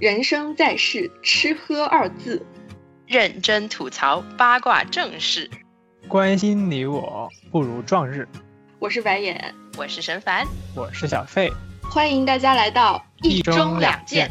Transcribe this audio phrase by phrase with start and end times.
[0.00, 2.46] 人生在世，吃喝二字，
[3.04, 5.50] 认真吐槽八卦正事，
[6.06, 8.28] 关心你我不如撞日。
[8.78, 14.30] 我是白眼，我是神凡，我是小费，欢迎大家来到一中两见。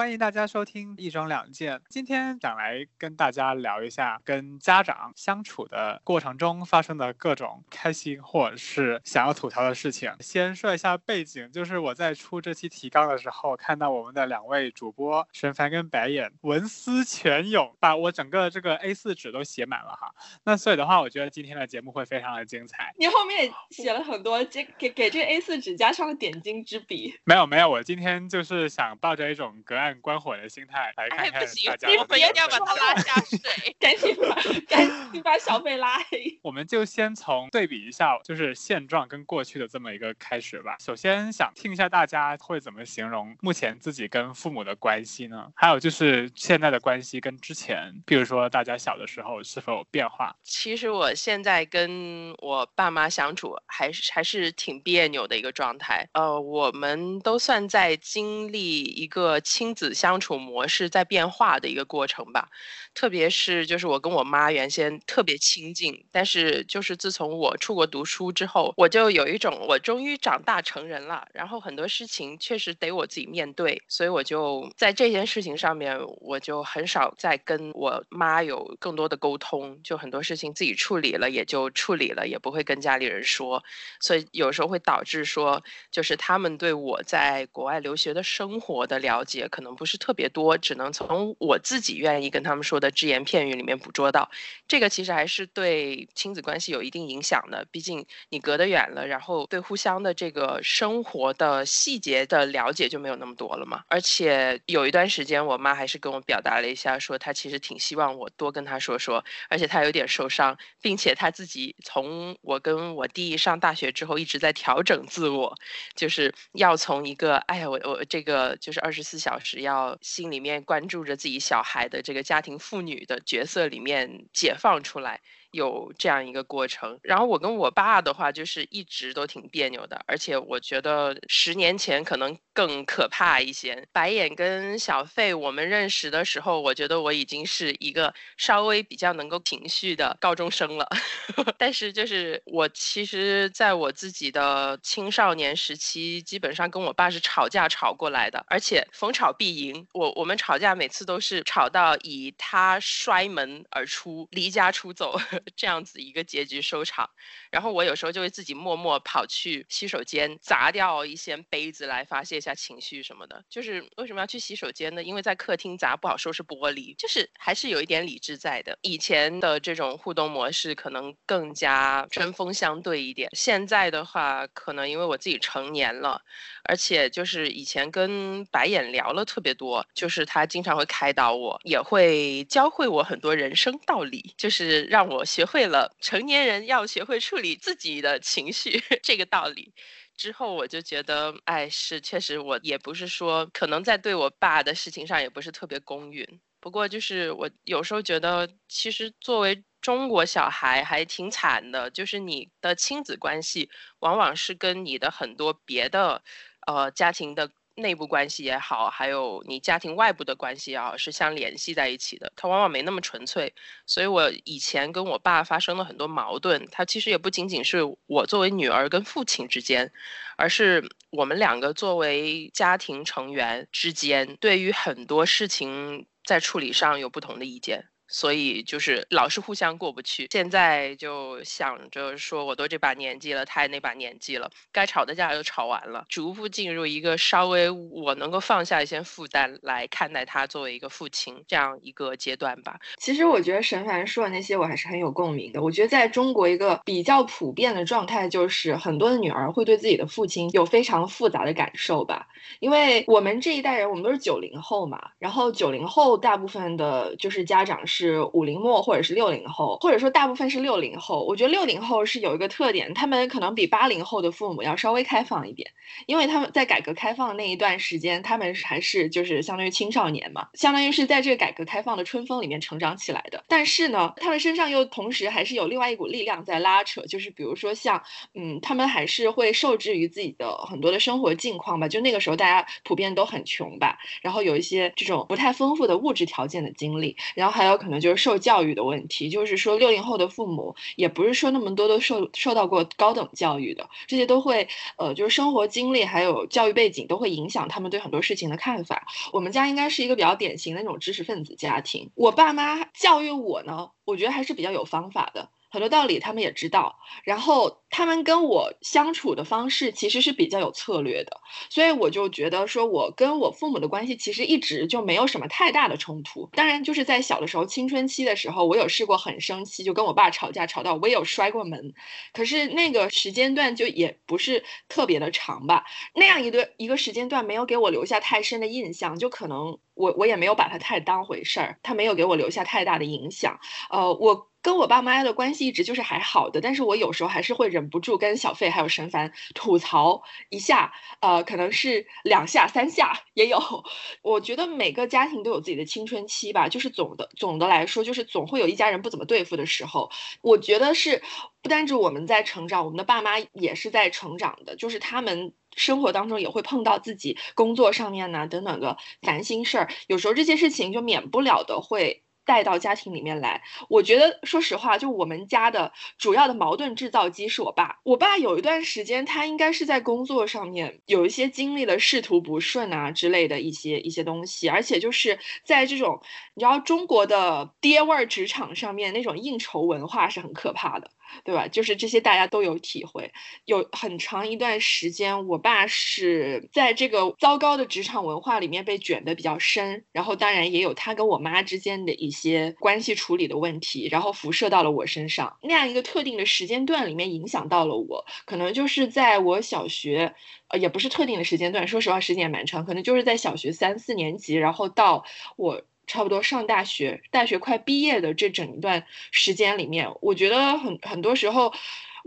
[0.00, 1.78] 欢迎大家收听一中两件。
[1.90, 10.10] 今天想来跟大家聊一下跟家长相处的过程中发生的各种开心或者是想要吐槽的事情。
[10.20, 20.10] 先说一下背景，就是我在出这期提纲的时候，看到我们的两位主播沈凡跟白眼文思泉涌，把我整个这个 A4 纸都写满了哈。
[20.44, 22.90] 那所以的话，我觉得今天的节目会非常的精彩。
[22.96, 27.20] 你后面也写了很多，这给给这个 A4 纸加上了点睛之笔。
[27.24, 29.89] 没有没有，我今天就是想抱着一种隔岸。
[30.00, 33.38] 观火的心态来看看大家，我们一定要把他拉下水，
[33.80, 34.34] 赶紧把
[34.68, 36.38] 赶紧把小贝拉黑。
[36.42, 40.76] 我们就先从对比一下，就是现状跟过去的这么一个开始吧。
[40.80, 45.50] 首先想听一下大家会怎么形容目前自己跟父母的关系呢？
[45.54, 50.34] 还有就是现在的关系跟之前，比如说大家小的时候是否有变化？
[50.42, 56.08] 其实我现在跟我爸妈相处还是还是挺别扭的一个状态。
[56.12, 59.90] 呃，我们都算在经历一个亲子。
[60.00, 62.48] 相处模式在变化的一个过程吧，
[62.94, 83.62] 特别是就是我跟我妈原先特别亲近，但是就是自从我出国读书之后，我就有一种我终于长大成人了，然后很多事情确实得我自己面对，所以我就在这件事情上面，我就很少再跟我妈有更多的沟通，就很多事情自己处理了也就处理了，也不会跟家里人说，
[84.00, 89.70] 所以有时候会导致说，就是他们对我在国外留学的生活的了解可可能。
[89.80, 94.30] 不是特别多，只能从我自己愿意跟他们说的只言片语里面捕捉到。
[94.68, 103.82] 这个其实还是对亲子关系有一定影响的，毕竟你隔得远了，然后对互相的这个生活的细节的了解就没有那么多了嘛。
[103.88, 115.56] 而且有一段时间，我妈还是跟我表达了一下，说她其实挺希望我多跟她说说，而且她有点受伤，并且她自己从我跟我弟上大学之后一直在调整自我，
[115.96, 119.49] 就是要从一个哎呀我我这个就是二十四小时。
[119.50, 125.20] 只要心里面关注着自己小孩的这个家庭妇女的角色里面解放出来。
[125.52, 133.86] 有这样一个过程，然后我跟我爸的话就是一直都挺别扭的，而且我觉得十年前可能更可怕一些。
[133.92, 140.88] 白眼跟小费我们认识的时候，我觉得我已经是一个稍微比较能够情绪的高中生了，
[141.58, 149.86] 但是就是我其实在我自己的青少年时期，基本上跟我爸是吵架吵过来的，而且逢吵必赢。
[149.92, 155.18] 我我们吵架每次都是吵到以他摔门而出，离家出走。
[155.56, 157.08] 这样子一个结局收场，
[157.50, 163.42] 然后我有时候就会自己默默跑去洗手间砸掉一些杯子来发泄一下情绪什么的。
[163.48, 165.02] 就是为什么要去洗手间呢？
[165.02, 168.76] 因为在客厅砸不好收拾玻璃，就是还是有一点理智在的。
[168.82, 176.20] 以前的这种互动模式可能更加针锋相对一点，现在的话可能因为我自己成年了，
[176.64, 185.24] 而且就是以前跟白眼聊了特别多，就是他经常会开导我，也会教会我很多人生道理，就是让我。
[185.30, 189.72] 学会了成年人要学会处理自己的情绪 这个道理
[190.16, 196.26] 之后，我就觉得，哎，是确实，我也不是说可能在对我爸的事情上也不是特别公允。
[196.60, 203.70] 不过就是我有时候觉得，其实作为中国小孩还挺惨的，就是你的亲子关系
[204.00, 206.22] 往往是跟你的很多别的
[206.66, 207.50] 呃家庭的。
[207.80, 212.32] 内部关系也好，还有你家庭外部的关系也好，是相联系在一起的。
[212.36, 213.52] 它往往没那么纯粹，
[213.86, 216.66] 所以我以前跟我爸发生了很多矛盾。
[216.70, 219.90] 他其实也不仅仅是我作为女儿跟父亲之间，
[220.36, 227.86] 而是我们两个作为家庭成员之间，对于很多事情在处理上有不同的意见。
[228.10, 230.26] 所以就是老是互相过不去。
[230.30, 242.78] 现在就想着说，我都这把年纪了，他也那把年纪了，该吵的架都吵完了，逐步进入一个稍微我能够放下一些负担来看待他作为一个父亲这样一个阶段吧。
[242.98, 245.62] 其实我觉得沈凡说的那些我还是很有共鸣的。
[245.62, 252.26] 我觉得在中国一个比较普遍的状态就是很多的女儿会对自己的父亲有非常复杂的感受吧。
[252.58, 257.99] 因为我们这一代人，我们都是九零后嘛，然后九零后大部分的就是家长是。
[258.00, 261.22] 是五零末或者是六零后，或者说大部分是六零后。
[261.22, 265.70] 我觉得六零后是有一个特点，他们可能比八零后的父母要稍微开放一点，
[266.06, 273.44] 因为他们在改革开放的那一段时间，他们还是就是相当于青少年嘛，相当于是在这个改革开放的春风里面成长起来的。
[273.46, 278.02] 但是呢，他们身上又同时还是有另外一股力量在拉扯，就是比如说像，
[278.34, 281.86] 嗯，他们还是会受制于自己的很多的生活境况吧。
[281.86, 294.66] 就那个时候大家普遍都很穷吧，然后有一些这种不太丰富的物质条件的经历，然后还有可能能就是受教育的问题，就是说六零后的父母也不是说那么多都受受到过高等教育的，这些都会
[294.96, 299.06] 呃就是生活经历还有教育背景都会影响他们对很多事情的看法。
[299.32, 305.50] 我们家应该是一个比较典型的那种知识分子家庭，我爸妈教育我呢，我觉得还是比较有方法的。
[305.70, 316.48] 很多道理他们也知道，然后他们跟我相处的方式其实是比较有策略的，所以我就觉得说，我跟我父母的关系其实一直就没有什么太大的冲突。
[316.52, 321.94] 当然，就是在小的时候，青春期的时候，我有试过很生气，就跟我爸吵架，吵到我也有摔过门，
[322.32, 325.84] 可是那个时间段就也不是特别的长吧。
[326.14, 333.58] 那样一个一个时间段没有给我留下太深的印象，就可能我我也没有把它太当回事儿，他没有给我留下太大的影响。
[333.90, 334.48] 呃，我。
[334.62, 340.92] 跟我爸妈的关系一直就是还好的，但是我有时候还是会忍不住跟小费还有沈凡吐槽一下，
[341.22, 343.58] 呃，可能是两下三下也有。
[344.20, 350.10] 我觉得每个家庭都有自己的青春期吧，就是总的总的来说，就是总会有一家人不怎么对付的时候。
[350.42, 351.22] 我觉得是
[351.62, 362.22] 不单指我们在成长，我们的爸妈也是在成长的，就是他们生活当中也会碰到自己工作上面呢等等的烦心事儿，有时候这些事情就免不了的会。
[362.46, 368.00] 带到家庭里面来，我觉得说实话，就我们家的主要的矛盾制造机是我爸。
[368.02, 376.20] 我爸有一段时间，他应该是在工作上面有一些经历了仕途不顺啊之类的一些一些东西，而且就是在这种
[376.54, 381.10] 你知道中国的爹味儿职场上面，那种应酬文化是很可怕的。
[381.44, 381.68] 对吧？
[381.68, 383.32] 就是这些大家都有体会。
[383.64, 395.56] 有很长一段时间，我爸是在这个糟糕的职场文化里面被卷得比较深，然后当然也有他跟我妈之间的一些关系处理的问题，然后辐射到了我身上。
[395.62, 400.34] 那样一个特定的时间段里面，影响到了我，可能就是在我小学，
[400.68, 405.24] 呃，也不是特定的时间段，说实话时间也蛮长，可能就是在小学三四年级，然后到
[405.56, 405.82] 我。
[406.10, 411.72] 差不多上大学，大学快毕业的这整一段时间里面，我觉得很很多时候，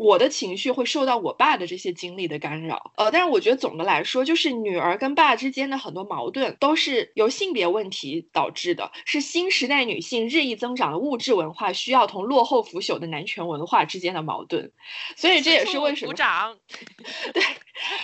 [0.04, 2.92] 我的情绪会受到我爸的这些经历的干扰。
[2.98, 14.70] 呃，但是我觉得总的来说，就是女儿跟爸之间的很多矛盾都是由性别问题导致的，是新时代女性日益增长的物质文化需要同落后腐朽的男权文化之间的矛盾。
[15.16, 16.58] 所以这也是为什么鼓掌。
[17.34, 17.42] 对。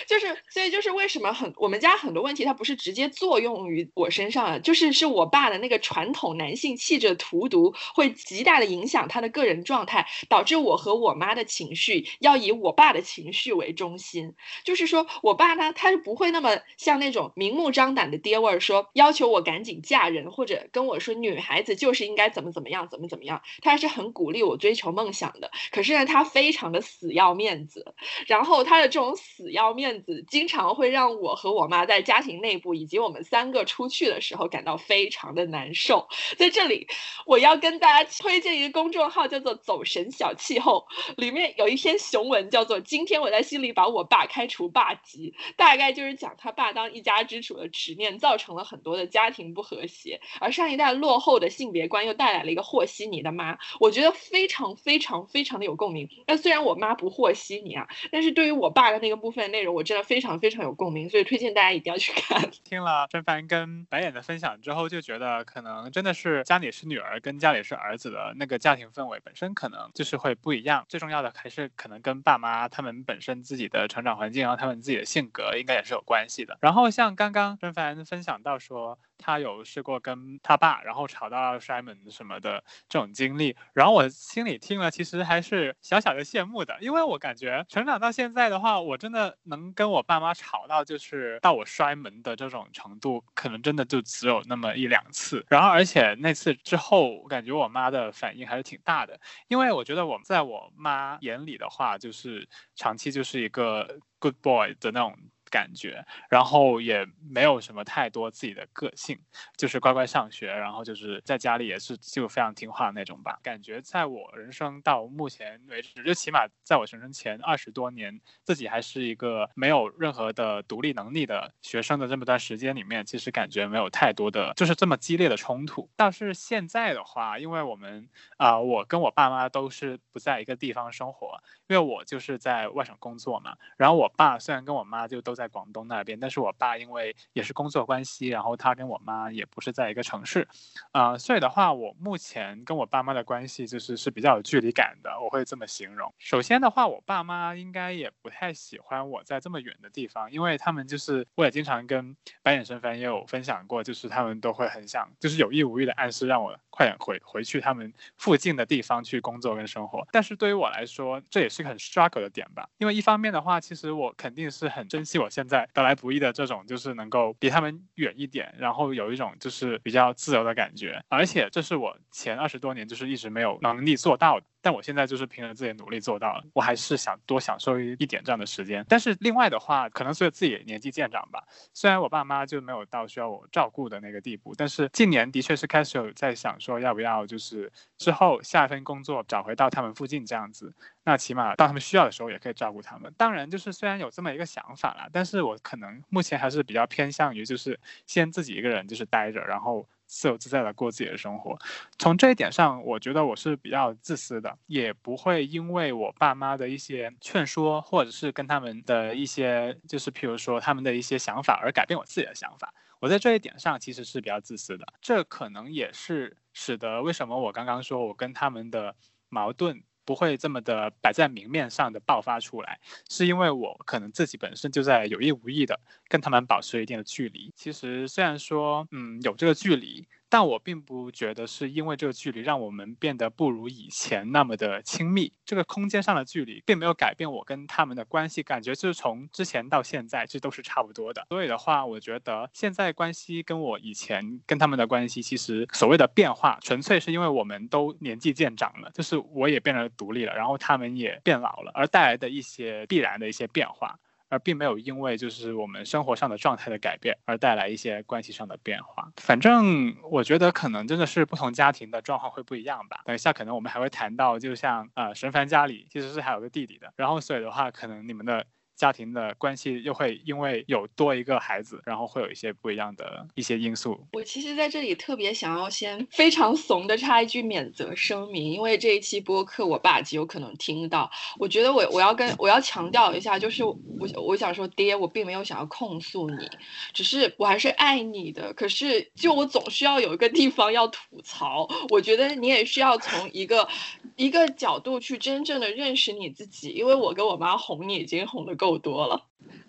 [0.08, 14.34] 就是，所以就是为什么很我们家很多问题，它不是直接作用于我身上的，就是是我爸的那个传统男性气质荼毒，会极大的影响他的个人状态，导致我和我妈的情绪要以我爸的情绪为中心。
[14.64, 23.40] 就是说我爸呢，他是不会那么像那种明目张胆的爹味儿，说要求我赶紧嫁人，或者跟我说女孩子就是应该怎么怎么样，怎么怎么样。
[23.62, 27.94] 他是很鼓励我追求梦想的，可是呢，他非常的死要面子，
[28.26, 29.60] 然后他的这种死要。
[29.60, 36.08] 要面子，经常会让我和我妈在家庭内部以及我们三个出去的时候感到非常的难受。
[36.38, 36.88] 在这里，
[37.26, 40.86] 我要跟大家推荐一个公众号，叫做“走神小气候”，
[41.18, 56.08] 里面有一篇雄文，叫做《今天我在心里把我爸开除霸籍》，大概就是讲他爸当一家之主的执念造成了很多的家庭不和谐，而上一代落后的性别观又带来了一个和稀泥的妈，我觉得非常非常非常的有共鸣。
[56.26, 59.40] 那虽然我妈不和稀泥啊，但是对于我爸的那个部分。
[59.50, 62.50] 内容我真的非常非常有共鸣，所以推荐大家一定要去看。
[62.62, 70.84] 听了甄凡跟白眼的分享之后，就觉得可能真的是家里是女儿跟家里是儿子的那个家庭氛围本身可能就是会不一样。
[70.88, 76.56] 最重要的还是可能跟爸妈他们本身自己的成长环境，然后他们自己的性格应该也是有关系的。
[76.60, 78.98] 然后像刚刚甄凡分享到说。
[79.20, 95.44] 他有试过跟他爸，然后吵到摔门什么的这种经历，然后我心里听了，其实还是小小的羡慕的，因为我感觉成长到现在的话，我真的能跟我爸妈吵到就是到我摔门的这种程度，可能真的就只有那么一两次。
[95.48, 105.16] 然后而且那次之后，我感觉我妈的反应还是挺大的，因为我觉得我在我妈眼里的话，就是长期就是一个 good boy 的那种。
[105.50, 109.18] 感觉，然后也没有什么太多自己的个性，
[109.56, 113.38] 就是乖乖上学，然后就是在家里也是就非常听话那种吧。
[113.42, 125.90] 感觉在我人生到目前为止，就起码在我人生前二十多年，自己还是一个没有任何的独立能力的学生的这么段时间里面，其实感觉没有太多的就是这么激烈的冲突。
[125.96, 131.40] 但是现在的话，因为我们啊，我跟我爸妈都是不在一个地方生活。
[131.68, 140.46] 因为我就是在外省工作嘛，然后我爸虽然跟我妈就都在广东那边，但是我爸因为也是工作关系，然后他跟我妈也不是在一个城市，
[140.92, 146.12] 啊，所以的话，我目前跟我爸妈的关系就是是比较有距离感的，我会这么形容。
[146.18, 160.06] 首先的话，我爸妈应该也不太喜欢我在这么远的地方，因为他们就是我也经常跟白眼神凡也有分享过，就是他们都会很想，就是有意无意的暗示让我快点回回去他们附近的地方去工作跟生活。
[160.12, 161.70] 但是对于我来说，这也是个。
[161.70, 174.46] 很 struggle 的点吧，因为一方面的话，其实我肯定是很珍惜我现在得来不易的这种，就是能够比他们远一点，然后有一种就是比较自由的感觉，而且这是我前二十多年就是一直没有能力做到的。
[174.62, 178.84] 但我现在就是凭着自己的努力做到了，我还是想多享受一点这样的时间。
[178.88, 190.74] 但是另外的话，可能随着自己年纪渐长吧，虽然我爸妈就没有到需要我照顾的那个地步，但是近年的确是开始有在想说，要不要就是之后下一份工作找回到他们附近这样子，
[191.04, 193.12] 那起码当他们需要的时候也可以照顾他们。
[193.16, 199.86] 当然，就是虽然有这么一个想法啦，但是我可能目前还是比较偏向于就是先自己一个人就是待着，然后。
[200.10, 201.56] 自由自在的过自己的生活，
[201.96, 212.74] 从这一点上，我觉得我是比较自私的，也不会因为我爸妈的一些劝说，或者是跟他们的一些，就是譬如说他们的一些想法而改变我自己的想法。
[212.98, 218.96] 我在这一点上其实是比较自私的，这可能也是使得为什么我刚刚说我跟他们的
[219.28, 219.82] 矛盾。
[220.10, 227.52] 不会这么的摆在明面上的爆发出来，是因为我可能自己本身就在有意无意的跟他们保持一定的距离。
[227.54, 230.04] 其实虽然说，嗯，有这个距离。
[230.30, 235.32] 但我并不觉得是因为这个距离让我们变得不如以前那么的亲密。
[235.44, 241.26] 这个空间上的距离并没有改变我跟他们的关系，感觉就是从之前到现在，这都是差不多的。
[241.30, 253.98] 所以的话，我觉得现在关系跟我以前跟他们的关系，其实所谓的变化，纯粹是因为我们都年纪渐长了，就是我也变得独立了，然后他们也变老了，而带来的一些必然的一些变化。
[254.30, 259.12] 而并没有因为就是我们生活上的状态的改变而带来一些关系上的变化。
[259.18, 263.02] 反正我觉得可能真的是不同家庭的状况会不一样吧。
[263.04, 268.46] 等一下可能我们还会谈到，就像呃神凡家里其实是还有个弟弟的，然后所以的话可能你们的。
[268.80, 274.06] 家庭的关系又会因为有多一个孩子，然后会有一些不一样的一些因素。
[274.14, 281.10] 我其实在这里特别想要先非常怂的插一句免责声明，因为这一期播客我爸极有可能听到。
[281.38, 283.78] 我觉得我我要跟我要强调一下，就是我
[284.16, 286.48] 我想说，爹，我并没有想要控诉你，
[286.94, 288.54] 只是我还是爱你的。
[288.54, 293.68] 可是就我总需要有一个地方要吐槽，我觉得你也需要从一个
[294.16, 298.69] 一个角度去真正的认识你自己，因为我跟我妈哄你已经哄得够。
[298.70, 299.20] 够多了，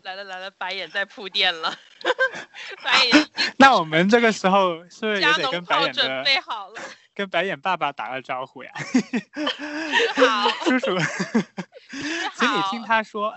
[0.03, 1.73] 来了来了，白眼在铺垫了，
[2.85, 3.27] 白眼。
[3.57, 6.79] 那我们这个时候是不是也得跟白眼准备好了？
[7.13, 8.71] 跟白眼爸爸打个招呼呀？
[10.15, 10.97] 好，叔叔，
[12.35, 13.33] 请你听他说，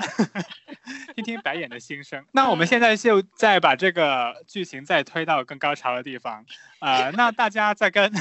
[1.16, 2.24] 听听白眼的心声。
[2.32, 6.44] 那我们现在就再把这个剧情再推到更高潮的地方。
[6.80, 8.12] 呃，那大家在跟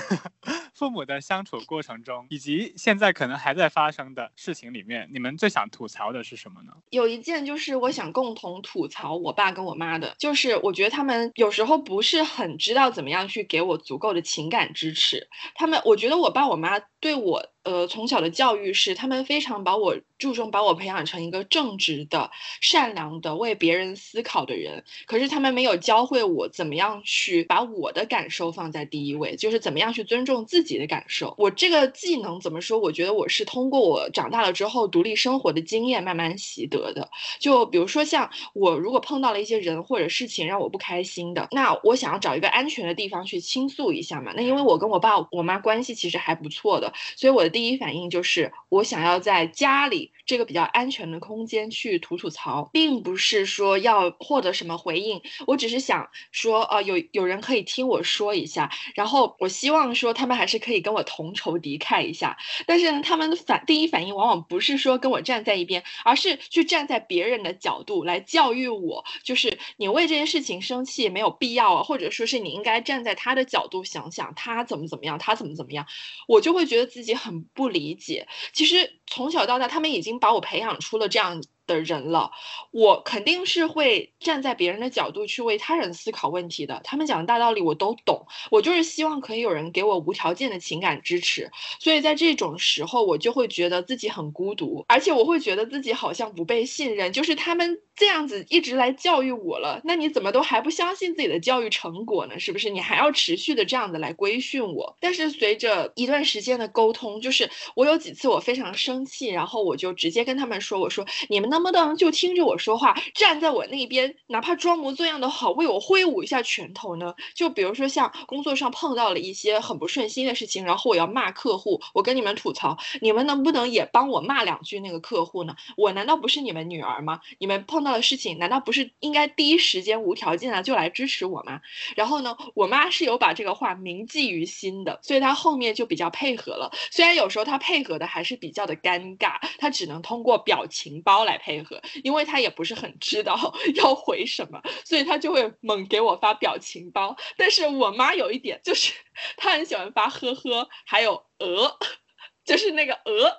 [0.73, 6.73] 父母的相处过程中，以及现在可能还在发生的事情里面，你们最想吐槽的是什么呢？
[6.89, 15.27] 有一件就是我想共同吐槽我爸跟我妈的，就是我觉得他们有时候不是很知道怎么样去给我足够的情感支持。
[15.55, 17.52] 他们，我觉得我爸我妈对我。
[17.63, 22.29] 呃，从小的教育是，他们非常把我注重，把我培养成一个正直的、
[22.59, 24.83] 善良的、为别人思考的人。
[25.05, 31.33] 可是他们没有教会我怎么样去把我的感受放在第一位，就是怎么样去尊重自己的感受。
[31.37, 32.77] 我这个技能怎么说？
[32.77, 37.09] 我觉得我是通过我长大了之后独立生活的经验慢慢习得的。
[37.39, 44.33] 就比如说，像我如果碰到了一些人或者事情让我不开心的，那我想要找一个安全的地方去倾诉一下嘛。
[44.35, 47.52] 那因为我跟我爸我妈关系其实还不错的，所以我。
[47.53, 62.35] 第一反应就是，我想要在家里这个比较安全的空间去吐吐槽，并不是说要获得什么回应，我只是想说，呃，有有人可以听我说一下，然后我希望说他们还是可以跟我同仇敌忾一下。
[62.65, 75.85] 但是呢，他们的反第一反应往往不是说跟我站在一边，而是去站在别人的角度来教育我，就是你为这件事情生气没有必要啊，或者说是你应该站在他的角度想想他怎么怎么样，他怎么怎么样，
[76.27, 77.42] 我就会觉得自己很。
[77.53, 82.31] 不理解，其实从小到大，他们已经把我培养出了这样的人了，
[82.71, 86.81] 我肯定是会站在别人的角度去为他人思考问题的。
[86.83, 91.49] 他们讲的大道理我都懂，我就是希望可以有人给我无条件的情感支持。
[91.79, 97.11] 所以在这种时候，我就会觉得自己很孤独，而且我会觉得自己好像不被信任。
[97.13, 102.39] 就是他们这样子一直来教育我了，那你怎么都还不相信自己的教育成果呢？
[102.39, 102.69] 是不是？
[102.69, 104.97] 你还要持续的这样子来规训我？
[104.99, 117.13] 但是随着一段时间的沟通，就是我有几次我非常生气，然后我就直接跟他们说：“我说你们能不能就听着我说话，站在我那边，哪怕装模作样的好，为我挥舞一下拳头呢？
[117.35, 125.55] 就比如说像工作上碰到了一些很不顺心的事情，然后我要骂客户，我跟你们吐槽，你们能不能也帮我骂两句那个客户呢？
[125.77, 127.21] 我难道不是你们女儿吗？
[127.37, 131.61] 你们碰到的事情，难道不是应该第一时间无条件的就来支持我吗？
[131.95, 136.71] 然后呢，我妈是有把这个话铭记于心的，所以她后面就比较配合了。
[136.89, 147.15] 虽然有时候她配合的还是比较的尴尬，她只能通过表情包来配合，因为他也不是很知道 要回什么，所以他就会猛给我发表情包。
[147.35, 148.93] 但是我妈有一点就是，
[149.35, 151.77] 她很喜欢发呵呵，还有鹅，
[152.45, 153.35] 就是那个鹅。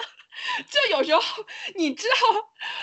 [0.68, 1.22] 就有时候
[1.76, 2.16] 你知道，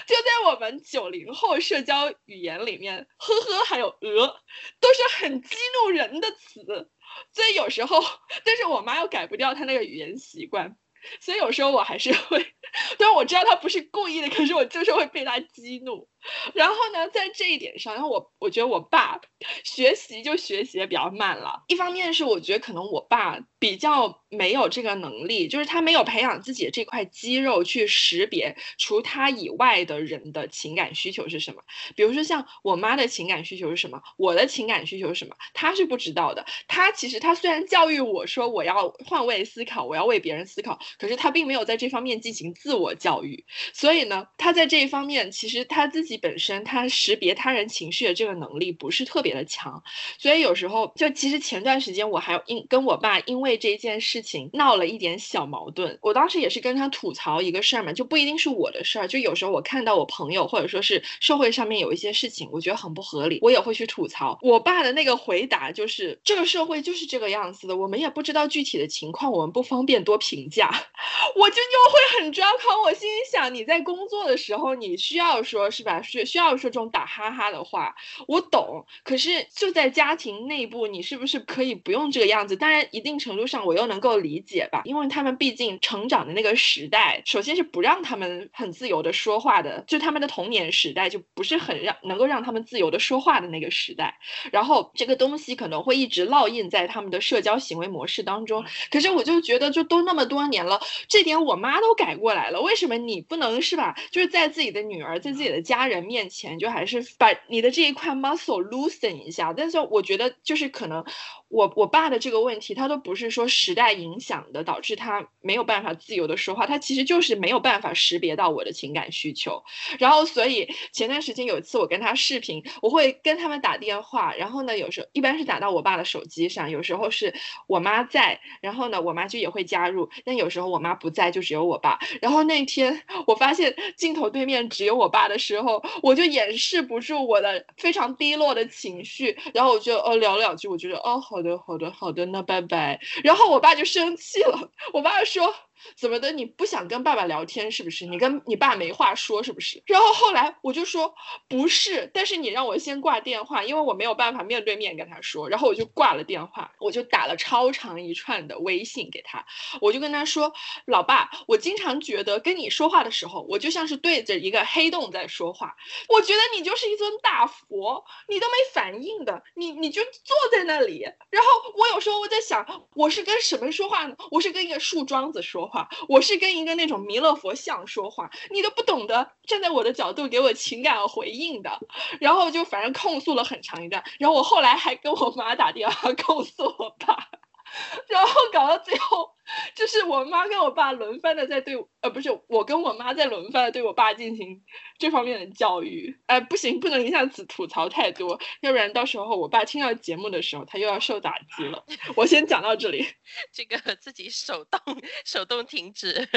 [0.08, 4.42] 就在我们九零后社交语言里面，呵呵还有鹅
[4.80, 6.90] 都是很激怒人的词，
[7.34, 8.02] 所以有时候，
[8.46, 10.78] 但是我妈又改不掉她那个语言习惯，
[11.20, 12.40] 所以有时候我还是会，
[12.98, 16.08] 虽然我知道他不是故意的，可是我就是会被他激怒。
[16.54, 19.20] 然后呢，在这一点上，然后我我觉得我爸
[19.64, 21.64] 学习就学习的比较慢了。
[21.68, 31.62] 一方面是我觉得可能我爸比较没有这个能力，就是他没有培养自己的这块肌肉去识别除他以外的人的情感需求是什么。
[31.96, 36.46] 比如说像我妈的情感需求是什么，我的情感需求是什么，他是不知道的。
[36.68, 43.44] 他其实他虽然教育我说我要换位思考，我要为别人思考，可是他并没有在这方面进行自我教育。
[43.74, 46.11] 所以呢，他在这一方面其实他自己。
[46.18, 49.82] 本身他识别他人情绪的这个能力不是特别的强，
[50.18, 55.98] 所以有时候就其实前段时间我还因跟我爸因为这件事情闹了一点小矛盾。
[56.02, 64.38] 我当时也是跟他吐槽一个事儿嘛，就不一定是我的事儿，就有时候我看到我朋友或者说是社会上面有一些事情，我觉得很不合理，我也会去吐槽。
[64.42, 70.70] 我爸的那个回答就是这个社会就是这个样子的，我们也不知道具体的情况，我们不方便多评价。
[71.36, 76.01] 我就又会很抓狂，我心里想你在工作的时候你需要说是吧？
[76.02, 77.96] 需需要说这种打哈哈的话，
[78.28, 78.86] 我懂。
[79.04, 82.56] 可是就在家庭内部，你是不是可以不用这个样子？
[82.56, 94.18] 当然，一定程度上我又能够理解吧，因为他们毕竟成长的那个时代，首先是不让他们很自由的说话的，就他们的童年时代就不是很让能够让他们自由的说话的那个时代。
[94.52, 98.64] 然后这个东西可能会一直烙印在他们的社交行为模式当中。
[98.90, 103.96] 可是我就觉得，就都那么多年了，这点我妈都改过来了，为什么你不能是吧？
[104.12, 106.58] 就是在自己的女儿，在自己的家人人面前。
[106.58, 111.06] 就还是把你的这一块 muscle loosen 一下，但是我觉得就是可能。
[111.52, 119.62] 我我爸的这个问题，他都不是说时代影响的，导致他没有办法自由的说话，他其实就是没有办法识别到我的情感需求。
[120.00, 127.34] 然后，所以前段时间有一次我跟他视频，我会跟他们打电话，然后呢，有时候一般是打到我爸的手机上，有时候是
[127.68, 132.00] 我妈在，然后呢，我妈就也会加入，但有时候我妈不在，就只有我爸。
[132.22, 141.41] 然后那天我发现镜头对面只有我爸的时候，我就掩饰不住我的非常低落的情绪，然后我就哦聊两句，我觉得哦好。
[141.42, 143.00] 好的，好的，好的，那拜拜。
[143.24, 145.54] 然后我爸就生气了，我爸说。
[145.96, 146.32] 怎么的？
[146.32, 148.06] 你不想跟爸爸聊天是不是？
[148.06, 149.82] 你跟你爸没话说是不是？
[149.86, 151.14] 然后后来我就说
[151.48, 155.50] 不是，但是你让我先挂电话，因为我没有办法面对面跟他说。
[155.50, 159.46] 然后我就挂了电话，我就打了超长一串的微信给他，
[159.82, 160.54] 我就跟他说
[160.86, 165.76] ：“老爸，我经常觉得跟你说话的时候，我就像是对着一个黑洞在说话。
[166.08, 171.02] 我觉得你就是一尊大佛，你都没反应的，你你就坐在那里。
[171.30, 174.16] 然后我有时候我在想，我是跟什么说话呢？
[174.30, 175.70] 我是跟一个树桩子说。”
[176.08, 181.72] 我是跟一个那种弥勒佛像说话，你都不懂得站在我的角度给我情感回应的，
[182.20, 187.41] 然后就反正控诉了很长一段，然后我后来还跟我妈打电话 控诉我爸。
[188.10, 189.30] 然后搞到最后，
[189.76, 194.62] 就是我妈跟我爸轮番的在对，呃，不是我跟我妈在轮番的对我爸进行
[194.98, 196.20] 这方面的教育。
[196.26, 201.84] 哎，不行，不能一下子吐槽太多，要不然到时候我爸听到节目的时候，他又要受打击了。
[202.16, 203.06] 我先讲到这里，
[203.54, 204.80] 这个自己手动
[205.26, 206.28] 手动停止，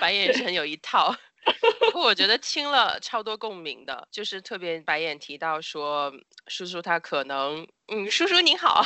[0.00, 1.14] 白眼神有一套。
[1.80, 6.12] 不过我觉得听了超多共鸣的，就是特别白眼提到说，
[6.48, 8.84] 叔叔他可能，嗯，叔叔您好，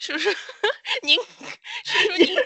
[0.00, 0.30] 叔叔
[1.02, 1.16] 您，
[1.84, 2.36] 叔叔您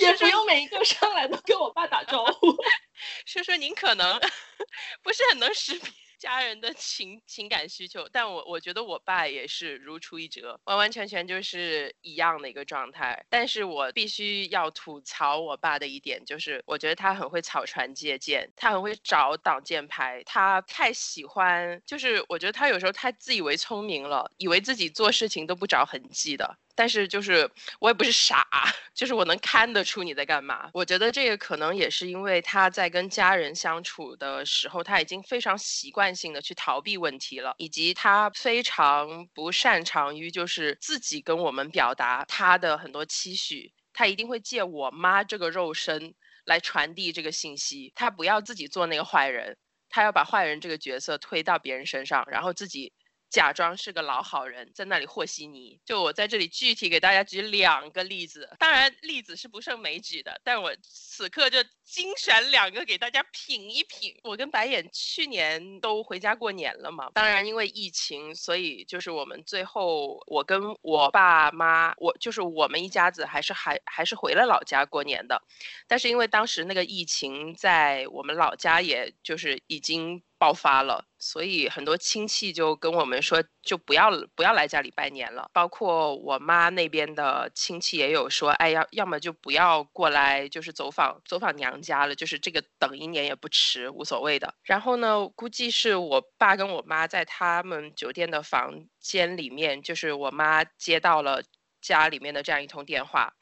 [0.00, 2.56] 也不用每一个上来都跟我爸打招呼，
[3.26, 4.18] 叔叔您可能
[5.02, 5.90] 不是很能识别。
[6.18, 13.24] 家人的情情感需求，但我我觉得我爸也是如出一辙，完完全全就是一样的一个状态。
[13.28, 26.58] 但是我必须要吐槽我爸的一点，就是我觉得他很会草船借箭，他很会找挡箭牌，他太喜欢，就是我觉得他有时候太自以为聪明了，以为自己做事情都不着痕迹的。
[26.78, 28.46] 但是就是我也不是傻，
[28.94, 30.70] 就是我能看得出你在干嘛。
[30.72, 46.14] 我觉得这个可能也是因为他在跟家人相处的时候，他已经非常习惯性的去逃避问题了，以及他非常不擅长于就是自己跟我们表达他的很多期许，他一定会借我妈这个肉身
[46.44, 49.56] 来传递这个信息，他不要自己做那个坏人，
[49.88, 52.92] 他要把坏人这个角色推到别人身上，然后自己。
[53.30, 55.78] 假装是个老好人，在那里和稀泥。
[55.84, 64.14] 就我在这里具体给大家举两个例子，当然例子是不胜枚举的，但我此刻就精选两个给大家品一品。
[64.24, 75.42] 我跟白眼去年都回家过年了嘛，当然因为疫情，所以就是我们最后我跟我爸妈，我就是我们一家子还是还还是回了老家过年的。
[75.86, 80.22] 但是因为当时那个疫情在我们老家，也就是已经。
[80.40, 85.50] 爆发了，所以很多亲戚就跟我们说，就不要不要来家里拜年了。
[85.52, 94.54] 包括我妈那边的亲戚也有说，哎，要要么就不要过来，就是走访走访娘家了，就是这个等一年也不迟，无所谓的。
[94.62, 101.42] 然后呢，估计是我爸跟我妈在他们酒店的房间里面，就是我妈接到了
[101.80, 103.34] 家里面的这样一通电话。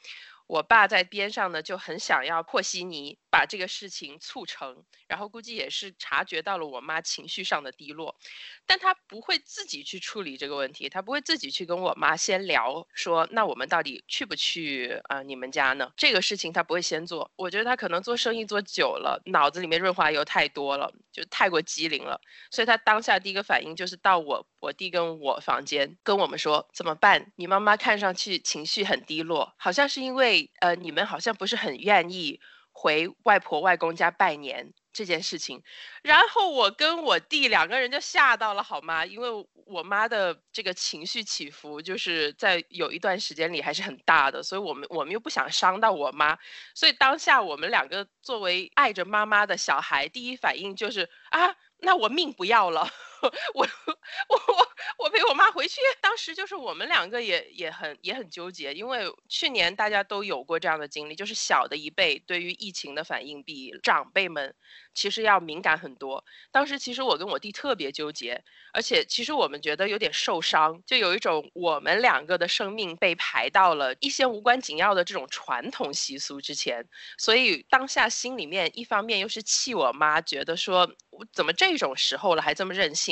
[0.46, 8.16] 我爸在边上呢，就很想要和稀泥，把这个事情促成，然后估计也是察觉到了我妈情绪上的低落，
[8.64, 15.92] 但他不会自己去处理这个问题，他不会自己去跟我妈先聊，说那我们到底去不去啊你们家呢？
[15.96, 22.20] 这个事情他不会先做，我觉得他可能做生意做久了，脑子里面润滑油太多了，就太过机灵了，
[22.52, 27.32] 所以他当下第一个反应就是到我我弟跟我房间跟我们说怎么办？
[27.36, 30.50] 你妈妈看上去情绪很低落，好像是因为。
[30.60, 32.40] 呃，你们好像不是很愿意
[32.72, 35.62] 回外婆外公家拜年这件事情，
[36.02, 39.06] 然后我跟我弟两个人就吓到了，好吗？
[39.06, 39.28] 因为
[39.66, 46.36] 我妈的这个情绪起伏，就是在有一段时间里还是很大的，所以我们我们又不想伤到我妈，
[46.74, 51.54] 所以当下我们两个作为爱着妈妈的小孩，第一反应就是啊。
[51.78, 52.88] 那我命不要了，
[53.22, 53.66] 我我
[54.28, 55.80] 我我陪我妈回去。
[56.00, 64.54] 当时就是我们两个也也很也很纠结，因为去年大家都有过这样的经历，就是小的一辈对于疫情的反应比长辈们
[64.92, 66.24] 其实要敏感很多。
[66.50, 76.84] 当时其实我跟我弟特别纠结，而且其实我们觉得有点受伤，就有一种我们两个的生命被排到了一些无关紧要的这种传统习俗之前，
[77.16, 81.76] 所以当下心里面一方面又是气我妈，觉得说我怎么这。
[81.76, 83.05] 种时候了还这么任性，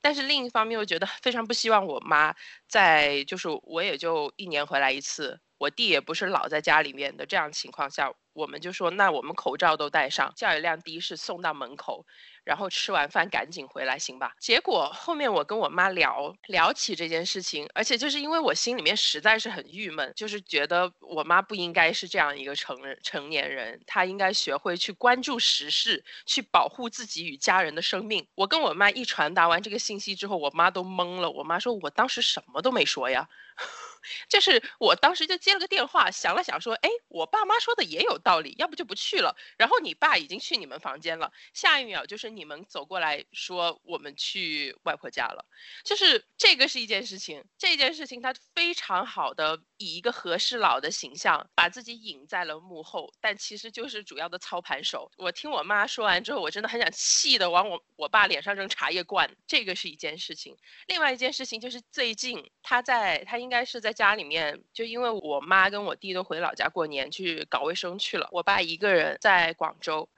[0.00, 2.34] 但是另一方面又觉得非常不希望我妈
[2.68, 12.04] 在，就是我也就一年回来一次，我弟也不是老在家里面的这样情况下，我们就说那我们口罩都戴上，叫一辆的士送到门口。
[12.44, 14.32] 然后吃完饭赶紧回来，行吧？
[14.38, 28.26] 结果后面我跟我妈聊聊起这件事情，而且就是因为我心里面实在是很郁闷，就是觉得我妈不应该是这样一个成人成年人，她应该学会去关注时事，去保护自己与家人的生命。
[28.34, 31.30] 我跟我妈一传达完这个信息之后，我妈都懵了。
[31.30, 33.28] 我妈说我当时什么都没说呀。
[34.28, 39.36] 就是我当时就接了个电话，想了想说，哎，我爸妈说的也有道理，要不就不去了。
[39.56, 45.44] 然后你爸已经去你们房间了，下一秒就是你们走过来说我们去外婆家了。
[45.84, 55.10] 就是这个是一件事情，这件事情它非常好的以一个和事佬的形象把自己隐在了幕后，但其实就是主要的操盘手。
[55.16, 59.30] 我听我妈说完之后，我真的很想气的往我我爸脸上扔茶叶罐。
[59.46, 60.56] 这个是一件事情，
[60.88, 63.90] 另外一件事情就是最近他在他应该是在。
[64.00, 70.08] 家里面，就因为我妈跟我弟都回老家过年去搞卫生去了，我爸一个人在广州，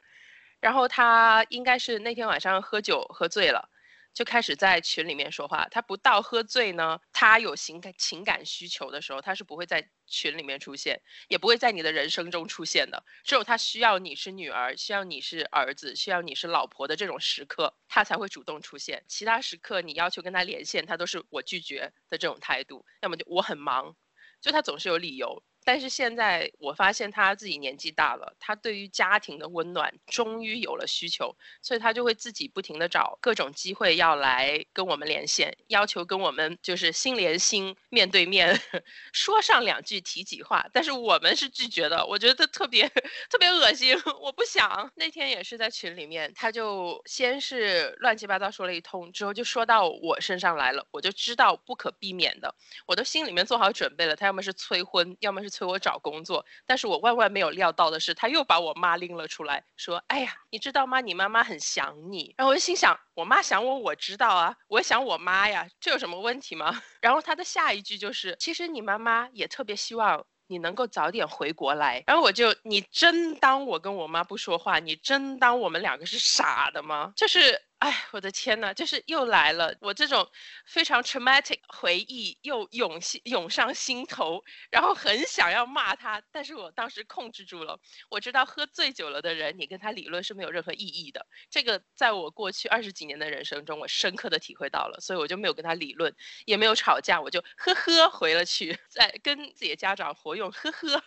[0.61, 3.72] 然后他应该是那天晚上喝酒喝醉了。
[4.15, 13.03] 就开始在群里面说话，他不到喝醉呢，他有情感情感需求的时候，他是不会在群里面出现，也不会在你的人生中出现的。
[13.25, 19.03] 只有他需要你是女儿，需要你是儿子，需要你是老婆的这种时刻，他才会主动出现。
[19.09, 23.97] 其他时刻你要求跟他连线，他都是我拒绝的这种态度，要么就我很忙，
[24.41, 25.43] 就他总是有理由。
[25.65, 38.61] 但是现在我发现他自己年纪大了，他对于家庭的温暖终于有了需求，所以他就会自己不停的找各种机会要来跟我们连线，要求跟我们就是心连心、面对面
[39.13, 40.67] 说上两句提己话。
[40.73, 42.89] 但是我们是拒绝的，我觉得特别
[43.31, 44.91] 特别恶心， 我不想。
[44.97, 52.53] 那天也是在群里面，他就先是乱七八糟说了一通，之后就说到我身上来了，我就知道不可避免的，
[52.85, 55.52] 我都心里面做好准备了，他要么是催婚，要么是。
[55.53, 61.01] 催我找工作，但是我万万没有料到的是，他又把我妈拎了出来，说：“哎呀，你知道吗？
[61.01, 66.83] 你妈妈很想你。”然后我就心想，我妈想我，我知道啊，我想我妈呀，这有什么问题吗？
[67.03, 72.03] 然后他的下一句就是，其实你妈妈也特别希望你能够早点回国来。
[72.07, 74.79] 然后我就，你真当我跟我妈不说话？
[74.79, 77.13] 你真当我们两个是傻的吗？
[77.15, 77.61] 就是。
[77.83, 80.31] 哎，我的天呐，就是又来了，我这种
[80.67, 87.81] 非常 traumatic 回忆又涌心涌上心头，然后很想要骂他，但是我当时控制住了。
[88.09, 91.27] 我知道喝醉酒了的人，你跟他理论是没有任何意义的。
[91.51, 96.15] 这个在我过去二十几年的人生中，我深刻的体会到了，所以我就没有跟他理论，
[96.45, 101.03] 也没有吵架，我就呵呵回了去，在跟自己的家长活用呵呵。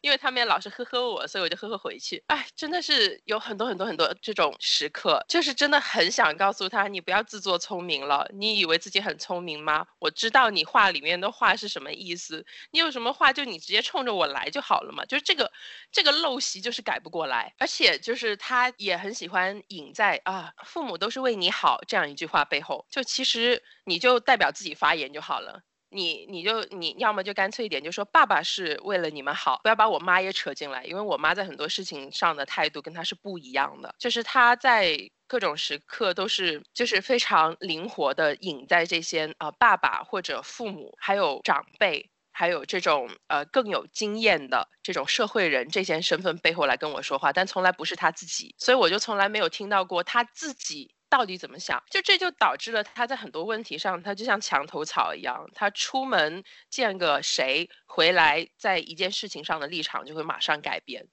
[0.00, 2.22] 因为他们也老是呵呵我，所以我就呵呵回去。
[2.28, 8.28] 哎，真的是有很多很多很多这种时刻，就是真的很想告诉他，你不要自作聪明了。
[8.32, 9.86] 你以为自己很聪明吗？
[9.98, 12.44] 我知道你话里面的话是什么意思。
[12.70, 15.04] 你有什么话就你直接冲着我来就好了嘛。
[15.04, 15.50] 就是这个
[15.90, 25.62] 这个陋习就是改不过来，而且就是他也很喜欢隐在啊，父母都是为你好这样一句话背后，就其实你就代表自己发言就好了。
[25.92, 50.94] 你你就你要么就干脆一点，就说爸爸是为了你们好，不要把我妈也扯进来，因为我妈在很多事情上的态度跟他是不一样的，就是他在各种时刻都是就是非常灵活的引在这些呃爸爸或者父母还有长辈还有这种呃更有经验的这种社会人这些身份背后来跟我说话，但从来不是他自己，所以我就从来没有听到过他自己。
[51.12, 51.82] 到底怎么想？
[51.90, 61.06] 就这就导致了他在很多问题上，他就像墙头草一样，他出门见个谁，回来在一件事情上的立场就会马上改变。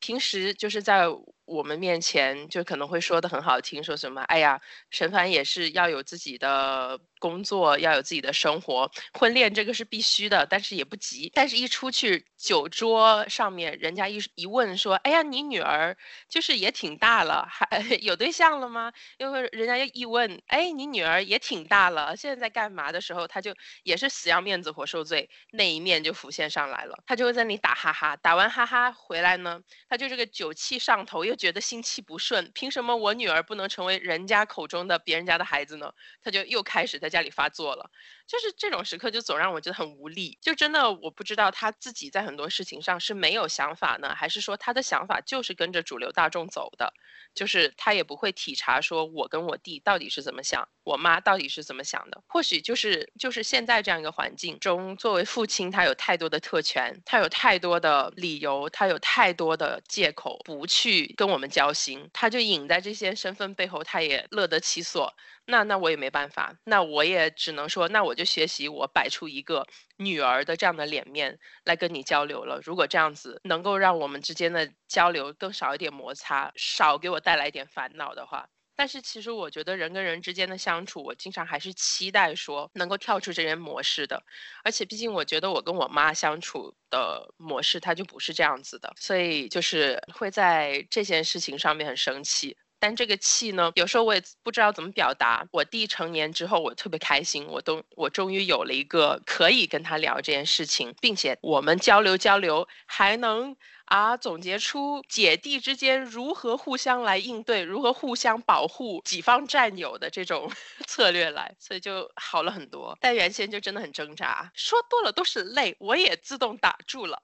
[0.00, 1.06] 平时就是在。
[1.46, 4.22] 我们面前就可能会说的很好听，说什么？
[4.22, 11.28] 哎呀，陈凡也是要有自己的工作，要有自己的生活，婚恋这个是必须的，但是也不急。
[11.34, 15.96] 但是一出去酒桌上面，人家一一问说，哎呀，你女儿
[16.28, 17.66] 就是也挺大了，还
[18.00, 18.92] 有对象了吗？
[19.18, 23.52] 因为人家一问，哎，你女儿也挺大了，现在在干嘛的时候，他就
[23.82, 27.02] 也是死要面子活受罪，那一面就浮现上来了。
[27.06, 31.40] 他就会在那里打哈哈，打完哈哈回来呢，他就这个酒气上头又。
[31.40, 35.90] 觉得心气不顺，凭什么我女儿不能成为人家口中的别人家的孩子呢？
[36.22, 37.90] 他就又开始在家里发作了。
[38.26, 40.38] 就是这种时刻，就总让我觉得很无力。
[40.42, 46.92] 就真的我不知道他自己在很多事情上是没有想法呢，还是说他的想法就是跟着主流大众走的？
[47.34, 52.22] 就是他也不会体察说我跟我弟到底是怎么想，我妈到底是怎么想的。
[52.26, 61.30] 或许就是就是现在这样一个环境中，作为父亲，他有太多的特权，他有太多的理由，他有太多的借口不去跟。
[61.30, 65.14] 我们交心，他就隐在这些身份背后，他也乐得其所。
[65.44, 69.64] 那那我也没办法，那我也只能说，那我就学习我摆出一个
[69.96, 72.60] 女儿的这样的脸面来跟你交流了。
[72.64, 78.48] 如果这样子能够让我们之间的交流更少一点摩擦，少给我带来一点烦恼的话。
[78.76, 84.22] 但是其实我觉得人跟人之间的相处，我经常还是期待说能够跳出这些模式的。
[84.64, 92.56] 而且毕竟我觉得我跟我妈相处的模式，她就不是这样子的，所以就是会在这件事情上面很生气。
[92.80, 95.46] 但这个气呢，有时候我也不知道怎么表达。
[95.52, 103.56] 我弟成年之后，我特别开心，我都我终于有了一个可以跟他聊这件事情，并且我们交流交流，还能。
[103.90, 110.48] 啊，总结出姐弟之间如何互相来应对，如何互相保护己方战友的这种
[110.86, 112.96] 策略来，所以就好了很多。
[113.00, 117.20] 但原先就真的很挣扎，说多了都是泪，我也自动打住了。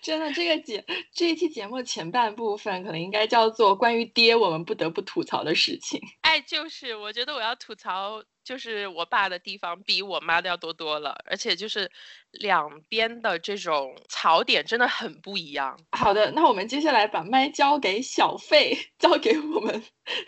[0.00, 6.00] 真的，这个节这一期节目前半部分可能应该叫做关于爹我们不得不吐槽的事情。
[6.20, 8.22] 哎，就是我觉得我要吐槽。
[8.50, 11.88] 就是我爸的地方比我妈的要多多了，而且就是
[12.32, 15.78] 两边的这种槽点真的很不一样。
[15.92, 19.80] 好的，那我们接下来把麦交给小费， 交给我们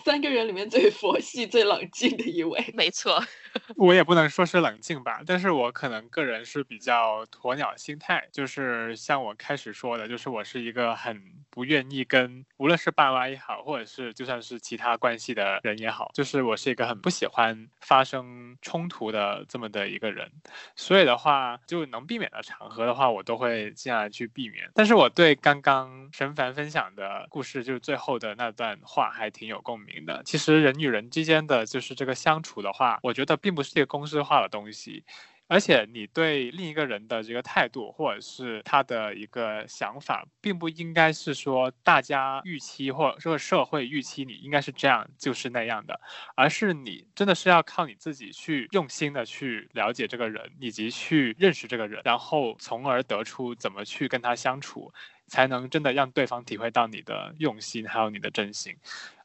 [0.05, 2.65] 三个人里面最佛系、最冷静的一位。
[2.75, 3.21] 没错，
[3.75, 11.21] 我也不能说是冷静吧，但是我可能个人是比较鸵鸟心态，就是像我开始说的，就是我是一个很。
[11.55, 20.31] 不愿意跟无论是爸妈也好，或者是就算是其他关系的人也好，就是我是一个很不喜欢发生冲突的这么的一个人，
[20.77, 24.71] 所以的话，就能避免的场合的话，我都会尽量去避免。
[24.75, 30.23] 但是我对刚刚神凡分享的故事，就是最后的那段话，还挺有共鸣的。
[30.27, 35.05] 其实人与人之间的就是这个相处的话，我觉得并不是一个公式化的东西。
[35.53, 46.01] 而且你对另一个人的这个态度，或者是他的一个想法，并不应该是说大家预期或者说社会预期你应该是这样就是那样的，
[46.37, 54.91] 而是你真的是要靠你自己去用心的去了解这个人，以及去认识这个人，然后从而得出怎么去跟他相处，
[55.27, 58.75] 才能真的让对方体会到你的用心还有你的真心。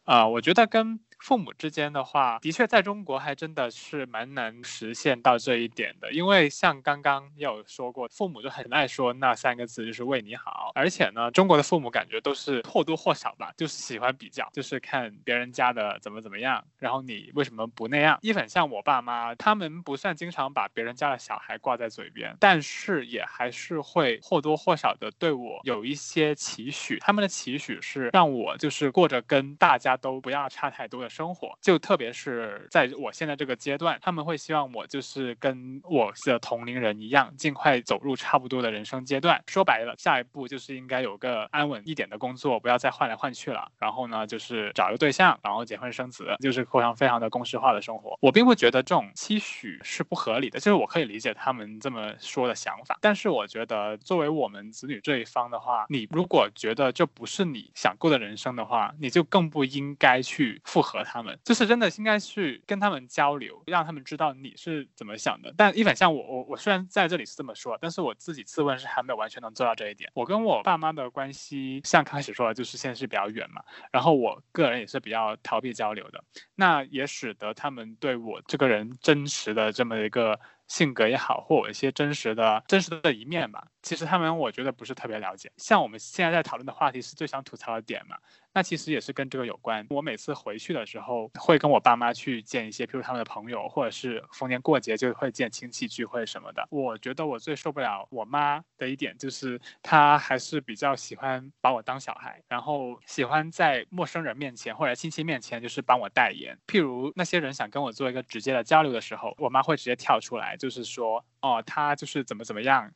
[0.04, 1.00] 啊，我觉得跟。
[1.20, 10.72] 父母之间的话，的确在中国还真的是蛮难实现到这一点的，因为像刚刚也有说过，父母就很爱说那三个字，就是为你好。
[10.76, 18.18] 而且呢，中国的父母感觉都是或多或少吧，就是喜欢比较，就是看别人家的怎么怎么样，然后你为什么不那样？
[18.22, 27.00] 一粉像我爸妈，他们不算经常把别人家的小孩挂在嘴边，但是也还是会或多或少的对我有一些期许。
[27.00, 31.07] 他们的期许是让我就是过着跟大家都不要差太多的。
[31.10, 39.44] 生活就特别是在我现在这个阶段，他们会希望我就是跟我的同龄人一样，尽快走入差不多的人生阶段。
[39.48, 43.72] 说白了，下一步就是应该有个安稳一点的工作，不要再换来换去了。
[43.78, 48.18] 然后呢，就是找一个对象，然后结婚生子，就是过上非常的公式化的生活。
[48.22, 52.98] 我并不觉得这种期许是不合理的，就是我可以理解他们这么说的想法。
[53.02, 61.18] 但是我觉得，作为我们子女这一方的话，你如果觉得这不是你想过的人生的话，你就更不应该去复合和。
[61.18, 65.54] 他们就是真的应该去跟他们交流，让他们知道你是怎么想的。
[65.58, 70.12] 但一反像我，我我虽然在这里是这么说，但是我自己自问是还没有完全能做到这一点。
[70.14, 73.62] 我跟我爸妈的关系，像开始说的，就是现在是比较远嘛。
[73.92, 76.24] 然后我个人也是比较逃避交流的，
[76.56, 80.40] 那也使得他们对我这个人真实的这么一个。
[80.68, 85.50] 性格也好，或我一些真实的、真实的一面吧，其实他们我觉得不是特别了解。
[85.56, 88.18] 像我们现在在讨论的话题是最想吐槽的点嘛，
[88.54, 89.88] 那其实也是跟这个有关。
[89.90, 96.68] 我每次回去的时候，会跟我爸妈去见一些，譬如他们的朋友，或者是逢年过节就会见亲戚聚会什么的。
[96.70, 106.58] 我觉得我最受不了我妈的一点就是，她还是比较喜欢把我当小孩，然后喜欢在陌生人面前或者亲戚面前就是帮我代言。
[106.68, 110.58] 譬如那些人想跟我做一个直接的交流的时候，我妈会直接跳出来。
[110.58, 112.92] 就是说，哦，他就是怎么怎么样。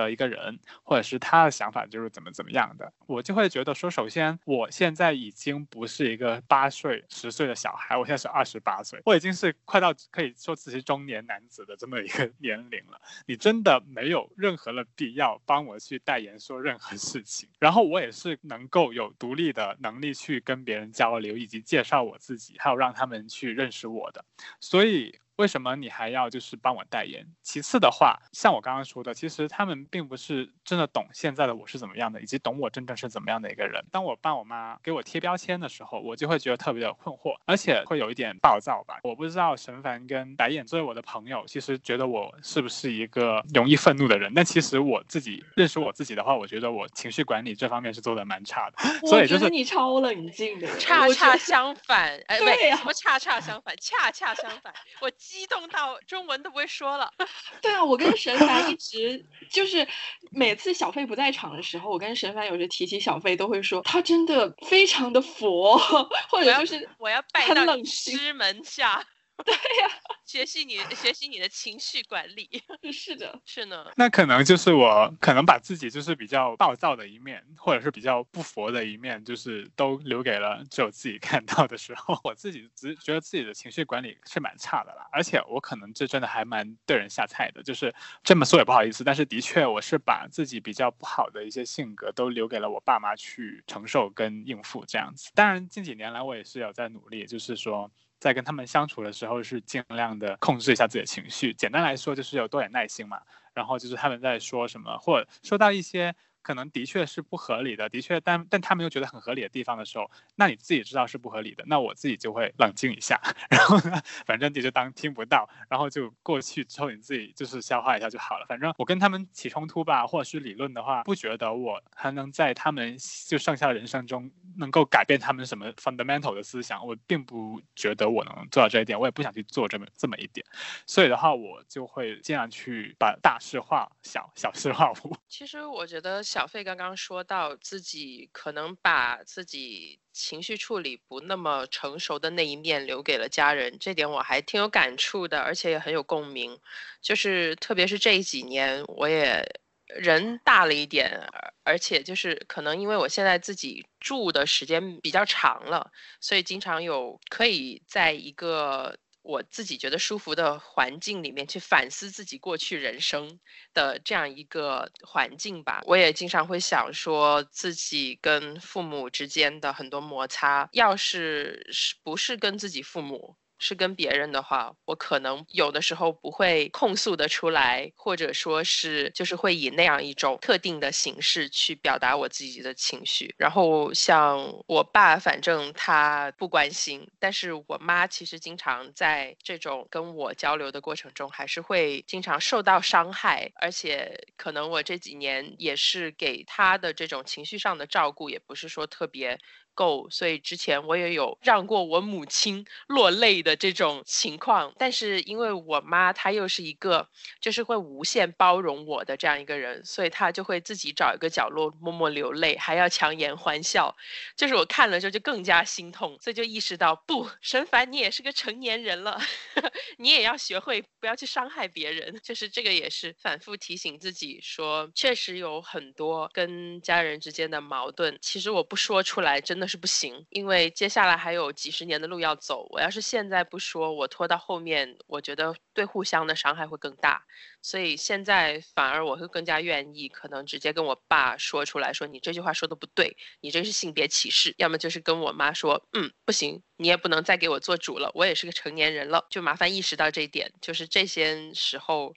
[0.00, 13.00] 的一个人，或者是他的想法就是怎么怎么样的，我就会觉得说，首先我现在已经不是一个八岁、十岁的小孩，我现在是二十八岁，我已经是快到可以说自己中年男子的这么一个年龄了。
[13.26, 24.24] 你真的没有任何的必要帮我去代言说任何事情，然后我也是能够有独立的能力去跟别人交流，以及介绍我自己，还有让他们去认识我的，
[24.60, 25.18] 所以。
[25.36, 27.26] 为什么你还要就是帮我代言？
[27.42, 33.84] 其次的话，像我刚刚说的，其实他们并不是真的懂现在的我是怎么样的，以及懂我真正是怎么样的一个人。
[33.90, 39.00] 当我爸我妈给我贴标签的时候，我就会觉得特别的困惑，而且会有一点暴躁吧。
[39.02, 44.32] 我不知道沈凡跟白眼作为我的朋友，其实觉得我是不是一个容易愤怒的人？
[44.34, 48.76] 但其实我自己认识我自己的话，我觉得我情绪管理这方面是做的蛮差的。
[49.08, 52.16] 所以就是你超冷静的，恰恰相反。
[52.28, 53.74] 哎， 对呀，什么恰恰相反？
[53.80, 55.10] 恰恰相反，我。
[55.26, 57.10] 激动到中文都不会说了。
[57.62, 59.86] 对啊，我跟神凡一直就是
[60.30, 65.78] 每次小费不在场的时候，我跟神凡有时提起小费都会说他真的非常的佛，
[66.28, 69.04] 或者就是我要拜到师门下。
[69.44, 69.88] 对呀，
[70.24, 72.48] 学习你 学习你的情绪管理，
[72.92, 73.84] 是的，是呢。
[73.96, 82.18] 那可能就是我可能把自己就是比较暴躁的一面，或者是比较不佛的一面，就是都留给了只有自己看到的时候。
[82.24, 87.92] 我自己只觉得自己的情绪管理是蛮差的啦，而且我可能这真的还蛮对人下菜的，就是
[88.22, 95.30] 这么说也不好意思，但是的确我是把自己比较不好的一些性格都留给了我爸妈去承受跟应付这样子。
[95.34, 97.90] 当然近几年来我也是有在努力，就是说。
[98.24, 101.52] 在跟他们相处的时候，是尽量的控制一下自己的情绪。
[101.52, 103.20] 简单来说，就是有多点耐心嘛。
[103.52, 106.14] 然后就是他们在说什么，或者说到一些。
[106.44, 118.44] 可能的确是不合理的，的确，但但他们又觉得很合理的地方的时候，那你自己知道是不合理的，那我自己就会冷静一下， 然后呢，反正你就当听不到，然后就过去之后你自己就是消化一下就好了。
[118.46, 122.94] 反正我跟他们起冲突吧，或者是理论的话，不觉得我还能在他们
[123.26, 130.44] 就剩下的人生中能够改变他们什么 fundamental 的思想，我并不觉得我能做到这一点，我也不想去做这么这么一点，
[130.86, 135.16] 所以的话，我就会尽量去把大事化小，小事化无。
[135.26, 136.22] 其实我觉得。
[136.34, 146.58] 小费刚刚说到自己可能把自己情绪处理不那么成熟的那一面留给了家人，这点我还挺有感触的，而且也很有共鸣。
[147.00, 149.44] 就是特别是这几年，我也
[149.86, 151.24] 人大了一点，
[151.62, 158.96] 而且就是可能因为我现在自己住的时间比较长了，所以经常有可以在一个。
[159.24, 163.40] 我自己觉得舒服的环境里面去反思自己过去人生
[163.72, 173.34] 的这样一个环境吧，我也经常会想说自己跟父母之间的很多摩擦，要是是不是跟自己父母？
[173.58, 183.34] 是跟别人的话，我可能有的时候不会控诉的出来，或者说是就是会以那样一种特定的形式去表达我自己的情绪。
[183.38, 193.50] 然后像我爸，反正他不关心，但是我妈其实经常在这种跟我交流的过程中，还是会经常受到伤害。
[193.60, 199.38] 而且可能我这几年也是给他的这种情绪上的照顾，也不是说特别。
[199.74, 207.08] 够，所以之前我也有让过我母亲落泪的这种情况，但是因为我妈她又是一个
[207.40, 213.94] 就是会无限包容我的这样一个人，所以她就会自己找一个角落默默流泪，还要强颜欢笑，
[214.36, 219.20] 就是我看了之后就更加心痛，所以就意识到不，沈凡你也是个成年人了，
[219.98, 229.63] 你也要学会不要去伤害别人，就是这个也是反复提醒自己说，确实有很多跟家人之间的矛盾，其实我不说出来真的。
[229.66, 232.66] 是不行，因为接下来还有几十年的路要走。
[232.70, 237.24] 我要是现在不说，我拖到后面，我觉得对互相的伤害会更大。
[237.62, 252.14] 所以现在反而我会更加愿意，可能直接跟我爸说出来说：“你这句话说的不对，你这是性别歧视。”要么就是跟我妈说：“嗯，不行，你也不能再给我做主了，我也是个成年人了。”就麻烦意识到这一点，就是这些时候。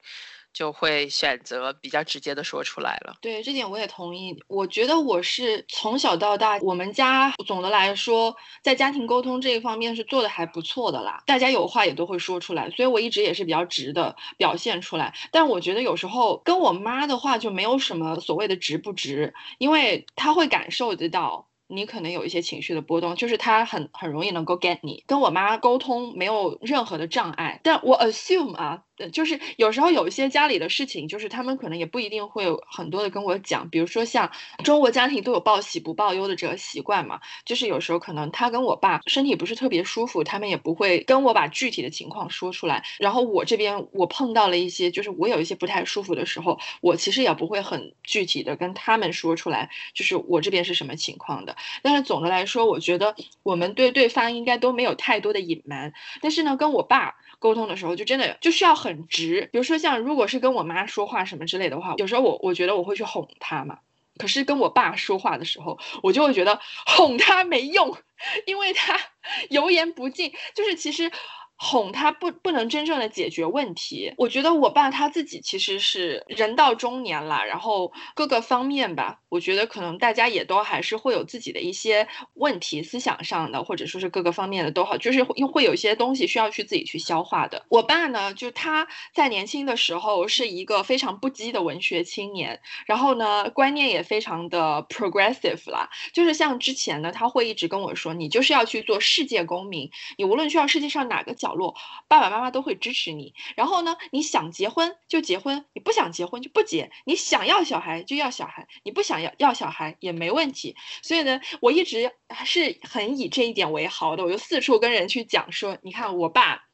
[0.54, 3.16] 就会选择比较直接的说出来了。
[3.22, 4.36] 对这点我也同意。
[4.48, 11.22] 我觉得我是从小到大，我们家总的来说在家庭沟通这一方面是做的还不错的啦。
[11.26, 15.14] 大家有话也都会说出来，所以我一直也是比较直的表现出来。
[15.32, 21.48] 但我觉得有时候跟我妈的话就没有什么所谓的直不直，因为她会感受得到。
[21.70, 25.04] 你可能有一些情绪的波动，就是他很很容易能够 get 你。
[25.06, 33.70] 跟我妈沟通没有任何的障碍，但我 assume 啊，就是有时候有一些家里的事情，就是他们可能也不一定会有很多的跟我讲。
[33.70, 34.32] 比如说像
[34.64, 42.84] 中国家庭都有报喜不报忧的这个习惯嘛，就是有时候可能他跟我爸身体不是特别舒服，他们也不会跟我把具体的情况说出来。
[43.00, 51.56] 然后我这边我碰到了一些，就是我有一些不太舒服的时候，我其实也不会很具体的跟他们说出来，就是我这边是什么情况的。
[51.82, 55.94] 但是总的来说，我觉得我们对对方应该都没有太多的隐瞒。
[56.22, 59.50] 但是呢，跟我爸沟通的时候，就真的就需要很很直。
[59.52, 63.80] 比如说像如果是跟我妈说话什么之类的话，有时候我我觉得我会去哄她嘛。
[64.18, 67.96] 可是跟我爸说话的时候，我就会觉得哄他没用，
[68.48, 69.00] 因为他
[69.52, 70.34] 油盐不进。
[70.56, 71.12] 就是其实。
[71.60, 87.66] 哄他不不能真正的解决问题，我觉得我爸他自己其实是人到中年了，然后各个方面吧，我觉得可能大家也都还是会有自己的一些问题，思想上的或者说是各个方面的都好，就是会会有一些东西需要去自己去消化的。
[87.70, 101.47] 我爸呢，就他在年轻的时候是一个非常不羁的文学青年，然后呢观念也非常的 progressive 啦，就是像之前呢他会一直跟我说，你就是要去做世界公民，你无论去到世界上哪个角。
[101.48, 101.76] 角落，
[102.10, 103.34] 爸爸妈妈都会支持你。
[103.56, 106.92] 然后呢，你想结婚就结婚，你不想结婚就不结。
[107.06, 110.76] 你想要小孩就要小孩，你不想要要小孩也没问题。
[111.02, 112.12] 所以呢，我一直
[112.46, 114.26] 是很以这一点为豪的。
[114.26, 116.66] 我就四处跟人去讲说，你看我爸，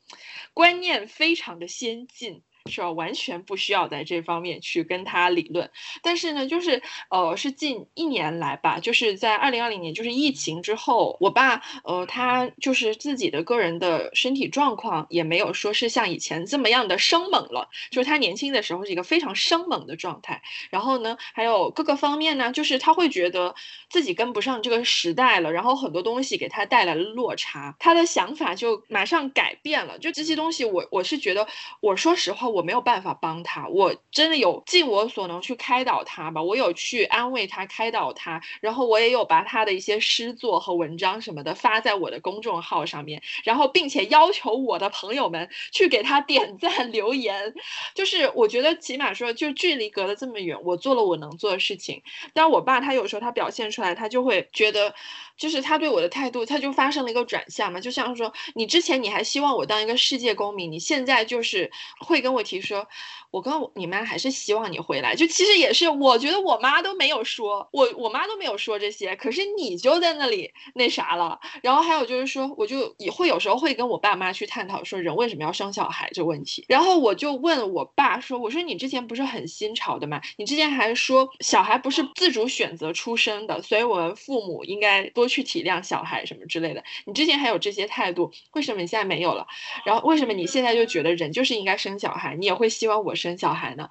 [0.53, 2.41] 观念非常的先进。
[2.72, 2.89] 是吧？
[2.91, 5.70] 完全不需要在这方面去跟他理论。
[6.01, 17.68] 但是呢，就是呃，是近一年来吧，就是在二零二零年，就是疫情之后，我爸呃，他就是自己的个人的身体状况也没有说是像以前这么样的生猛了。
[17.91, 20.41] 就是他年轻的时候是一个非常生猛的状态。
[20.70, 23.53] 然后呢，还有各个方面呢，就是他会觉得
[23.89, 29.99] 自己跟不上这个时代了，然后很多东西给他带来了落差，他的想法就马上改变了。
[29.99, 31.45] 就这些东西，我我是觉得，
[31.82, 32.53] 我说实话。
[32.54, 47.54] 我没有办法帮他，我真的有尽我所能去开导他吧，我有去安慰他、开导他，然后我也有把他的一些诗作和文章什么的发在我的公众号上面，然后并且要求我的朋友们去给他点 赞留言，
[47.93, 52.01] 就是我觉得起码说，就距离隔了这么远，我做了我能做的事情。
[52.34, 54.93] 但我爸他有时候他表现出来，他就会觉得。
[55.36, 62.86] 就是他对我的态度，他就发生了一个转向嘛，就像说，你之前你还希望我当一个世界公民，你现在就是会跟我我提说，
[63.32, 65.16] 我跟你妈还是希望你回来。
[65.16, 71.39] 就其实也是，我觉得我妈都没有说，我我妈都没有说这些，可是你就在那里那啥了。
[71.62, 76.66] 然后还有就是说，我就也会有时候会跟我爸妈去探讨说，人为什么要生小孩这问题。
[76.68, 80.20] 然后我就问我爸说，我说你之前不是很新潮的吗？
[80.36, 86.84] 你之前还说小孩不是自主选择出生的，所以我们父母应该多去体谅小孩什么之类的。
[87.06, 89.48] 你之前还有这些态度，为什么你现在没有了？
[89.86, 93.89] 然后为什么你现在就觉得人就是应该生小孩，你也会希望我生小孩呢？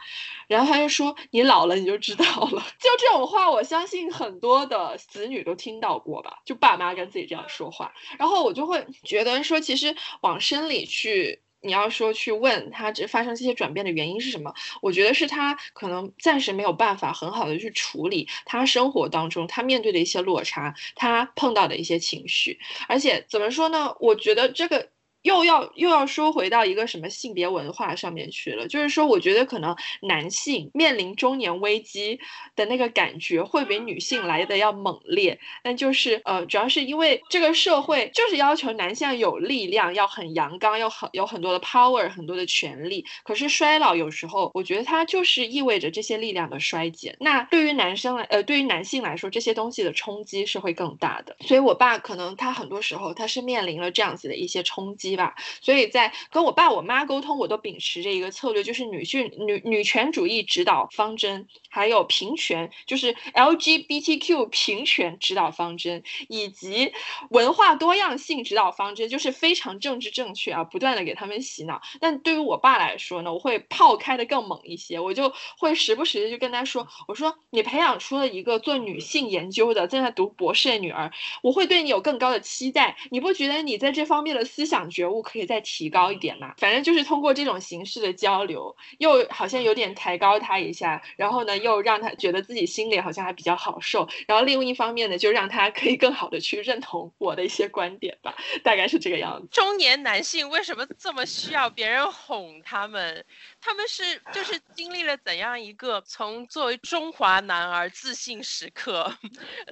[0.49, 2.67] 然后他就说你老了你就知道了。
[2.79, 6.41] 就这种话，我相信很多的子女都听到过吧？
[6.45, 11.43] 就爸妈跟自己这样说话，然后我就会觉得说，其实往深里去。
[11.65, 14.53] 你要说去问他这发生这些转变的原因是什么？
[14.81, 23.95] 我觉得是他可能暂时没有办法很好的去处理他生活当中他面对的一些落差，他碰到的一些情绪，而且怎么说呢？
[24.01, 24.89] 我觉得这个。
[25.23, 32.19] 又要又要说回到一个什么性别文化上面去了，就是说，我觉得可能男性面临中年危机
[32.57, 35.39] 的那个感觉会比女性来的要猛烈。
[35.63, 43.05] 但就是呃，主要是因为这个社会就是要求男性有力量，要很阳刚，要很有很多的 power，很多的权利。
[43.23, 47.17] 可是衰老有时候，我觉得它就是意味着这些力量的衰减。
[47.21, 51.37] 那对于男生来，呃，对于男性来说，这些东西的冲击是会更大的。
[51.41, 55.12] 所以我爸可能他很多时候他是面临了这样子的一些冲击。
[55.17, 66.93] 吧，所以在跟我爸我妈沟通，我都秉持着一个策略，就是女性女女权主义指导方针，还有平权，就是 LGBTQ 平权指导方针，以及
[67.31, 71.81] 文化多样性指导方针，就是非常政治正确啊，不断的给他们洗脑。
[72.01, 81.11] 但对于我爸来说呢，我会炮开的更猛一些，我就会时不时的就跟他说，我说你培养出了一个做女性研究的正，在读博士的女儿，
[81.43, 82.97] 我会对你有更高的期待。
[83.11, 84.83] 你不觉得你在这方面的思想？
[84.93, 86.55] 觉觉悟可以再提高一点嘛？
[86.59, 94.09] 反正就是通过这种形式的交流，又好像有点抬高他一下，然后呢，又让他觉得自己心里好像还比较好受。
[94.29, 99.49] 然后另一方面呢，就让他可以更好的去认同我的一些观点吧，大概是这个样子。
[99.51, 103.25] 中年男性为什么这么需要别人哄他们？
[103.65, 109.17] 他们是就是经历了怎样一个从作为中华男儿自信时刻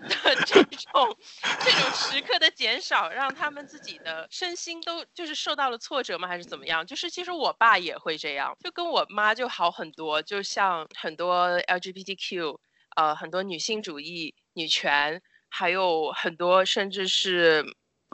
[0.09, 1.16] 的这种
[1.64, 6.28] 这种时刻的减少，让他们自己的身心都就是受到了挫折吗？
[6.28, 6.86] 还是怎么样？
[6.86, 10.22] 就是其实我爸也会这样，就跟我妈就好很多。
[10.22, 12.59] 就像很多 LGBTQ，
[12.95, 17.66] 呃，很多女性主义、女权，还有很多甚至是。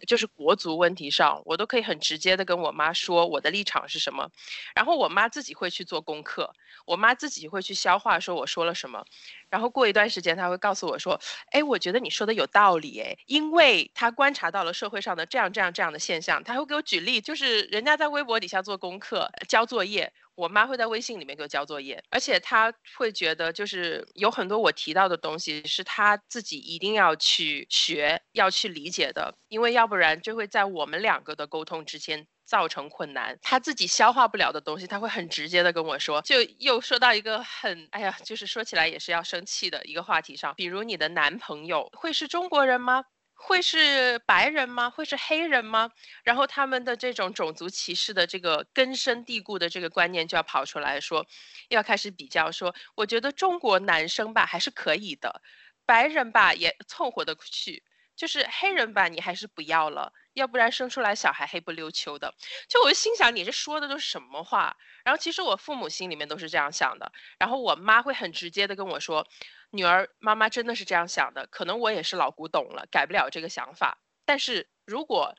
[0.06, 4.30] 就是国足问题上，我都可以很直接的跟我妈说我的立场是什么，
[4.74, 6.52] 然后我妈自己会去做功课，
[6.84, 9.04] 我妈自己会去消化说我说了什么，
[9.48, 11.18] 然后过一段时间她会告诉我说，
[11.50, 20.12] 哎，我觉得你说的有道理，哎，因为她观察到了社会上的这样这样这样的现象，她会给我举例，就是人家在微博底下做功课交作业。
[20.36, 33.38] 我妈会在微信里面给我交作业，而且她会觉得就是有很多我提到的东西是她自己一定要去学、要去理解的，因为要不然就会在我们两个的沟通之间造成困难。
[33.40, 36.20] 她自己消化不了的东西，她会很直接的跟我说。
[36.20, 43.04] 就又说到一个很哎呀，就是说起来也是要生气的一个话题上，比如你的男朋友会是中国人吗？
[43.38, 44.90] 会是白人吗？
[44.90, 45.90] 会是黑人吗？
[46.24, 51.24] 然后他们的这种种族歧视的这个根深蒂固的这个观念就要跑出来说，
[51.68, 55.42] 要开始比较说，我觉得中国男生吧还是可以的，
[55.84, 57.84] 白人吧也凑合得去，
[58.16, 62.34] 就是黑人吧你还是不要了，要不然生出来小孩黑不溜秋的。
[62.68, 64.76] 就我心想，你这说的都是什么话？
[65.04, 69.28] 然后其实我父母心里面都是这样想的，然后我妈会很直接的跟我说。
[69.76, 73.98] 女儿，妈妈真的是这样想的，可能我也是老古董了，改不了这个想法。
[74.24, 75.34] 但是如果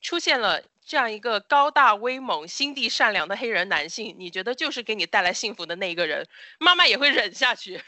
[0.00, 6.26] 出现了这样一个高大威猛、心地善良的黑人男性，你觉得就是给你带来幸福的那一个人，
[6.58, 7.76] 妈妈也会忍下去。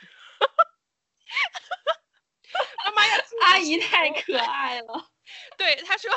[2.85, 5.09] 妈妈要阿姨太可爱了。
[5.57, 6.11] 对，她说，